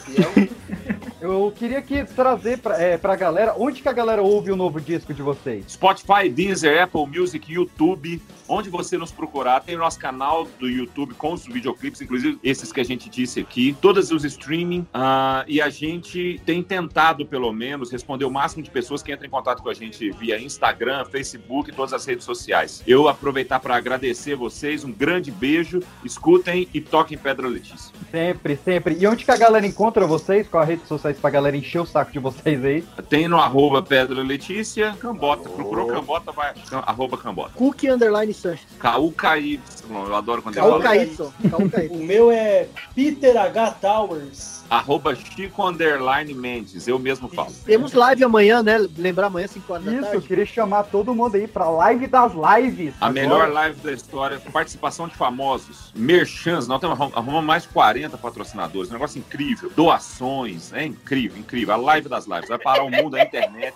[1.21, 4.81] eu queria que trazer pra, é, pra galera, onde que a galera ouve o novo
[4.81, 5.65] disco de vocês?
[5.69, 11.15] Spotify, Deezer, Apple Music, YouTube, onde você nos procurar, tem o nosso canal do YouTube
[11.15, 15.61] com os videoclipes, inclusive esses que a gente disse aqui, todos os streaming, uh, e
[15.61, 19.63] a gente tem tentado, pelo menos, responder o máximo de pessoas que entram em contato
[19.63, 22.83] com a gente via Instagram, Facebook e todas as redes sociais.
[22.87, 27.93] Eu aproveitar para agradecer vocês, um grande beijo, escutem e toquem Pedra Letícia.
[28.11, 28.97] Sempre, sempre.
[28.99, 30.49] E onde que a galera encontra vocês?
[30.49, 32.83] Qual a rede social pra galera encher o saco de vocês aí?
[33.09, 35.49] Tem no arroba Pedra Letícia, Cambota.
[35.49, 36.55] Procurou Cambota, vai.
[36.73, 37.53] Arroba Cambota.
[37.55, 38.33] Cook Underline
[38.79, 39.61] KUKY.
[39.91, 41.89] Eu adoro quando KUKY.
[41.91, 43.71] O meu é Peter H.
[43.81, 44.59] Towers.
[44.69, 46.87] Arroba Chico Underline Mendes.
[46.87, 47.51] Eu mesmo falo.
[47.65, 48.87] Temos live amanhã, né?
[48.99, 50.17] Lembrar amanhã, 5 horas da Isso, tarde.
[50.17, 52.93] eu queria chamar todo mundo aí pra live das lives.
[53.01, 53.13] A Agora.
[53.13, 58.91] melhor live da história, participação de famosos, merchans, nós temos, arrumamos mais de 40 patrocinadores,
[58.91, 63.17] um negócio incrível, doações, é incrível, incrível, a live das lives, vai parar o mundo,
[63.17, 63.75] a internet,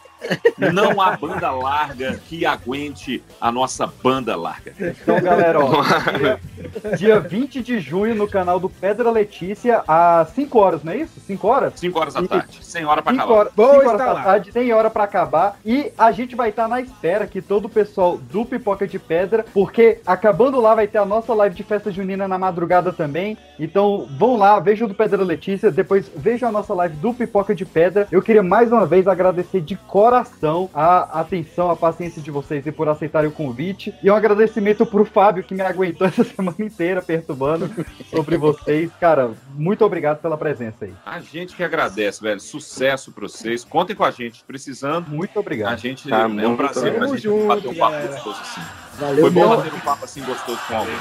[0.72, 4.74] não há banda larga que aguente a nossa banda larga.
[4.78, 5.82] Então, galera, ó,
[6.18, 6.40] dia,
[6.96, 11.20] dia 20 de junho no canal do Pedra Letícia, às 5 horas, não é isso?
[11.20, 11.72] 5 horas?
[11.76, 13.38] 5 horas da tarde, sem hora pra Cinco acabar.
[13.38, 15.56] horas, cinco horas da tarde, tem hora pra acabar.
[15.64, 19.44] E a gente vai estar na espera que todo o pessoal do Pipoca de Pedra,
[19.52, 23.36] porque acabando lá vai ter a nossa live de festa junina na madrugada também.
[23.58, 27.54] Então vão lá, vejam o do Pedra Letícia, depois vejam a nossa live do Pipoca
[27.54, 28.06] de Pedra.
[28.10, 32.72] Eu queria mais uma vez agradecer de coração a atenção, a paciência de vocês e
[32.72, 33.94] por aceitarem o convite.
[34.02, 37.70] E um agradecimento pro Fábio que me aguentou essa semana inteira perturbando
[38.10, 38.90] sobre vocês.
[39.01, 40.93] Cara, muito obrigado pela presença aí.
[41.05, 42.40] A gente que agradece, velho.
[42.40, 43.64] Sucesso pra vocês.
[43.64, 45.09] Contem com a gente, precisando.
[45.09, 45.73] Muito obrigado.
[45.73, 48.12] A gente Tá é um prazer pra gente Tamo bater um junto, papo galera.
[48.14, 48.60] gostoso assim.
[48.98, 49.56] Valeu, Foi bom meu.
[49.56, 50.94] bater um papo assim gostoso com alguém.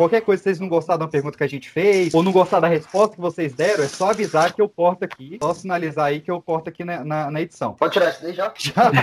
[0.00, 2.62] Qualquer coisa, se vocês não gostaram da pergunta que a gente fez, ou não gostaram
[2.62, 5.36] da resposta que vocês deram, é só avisar que eu corto aqui.
[5.42, 7.74] Só sinalizar aí que eu corto aqui na, na, na edição.
[7.74, 8.50] Pode tirar isso daí já?
[8.56, 8.90] Já.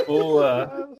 [0.08, 0.88] Boa.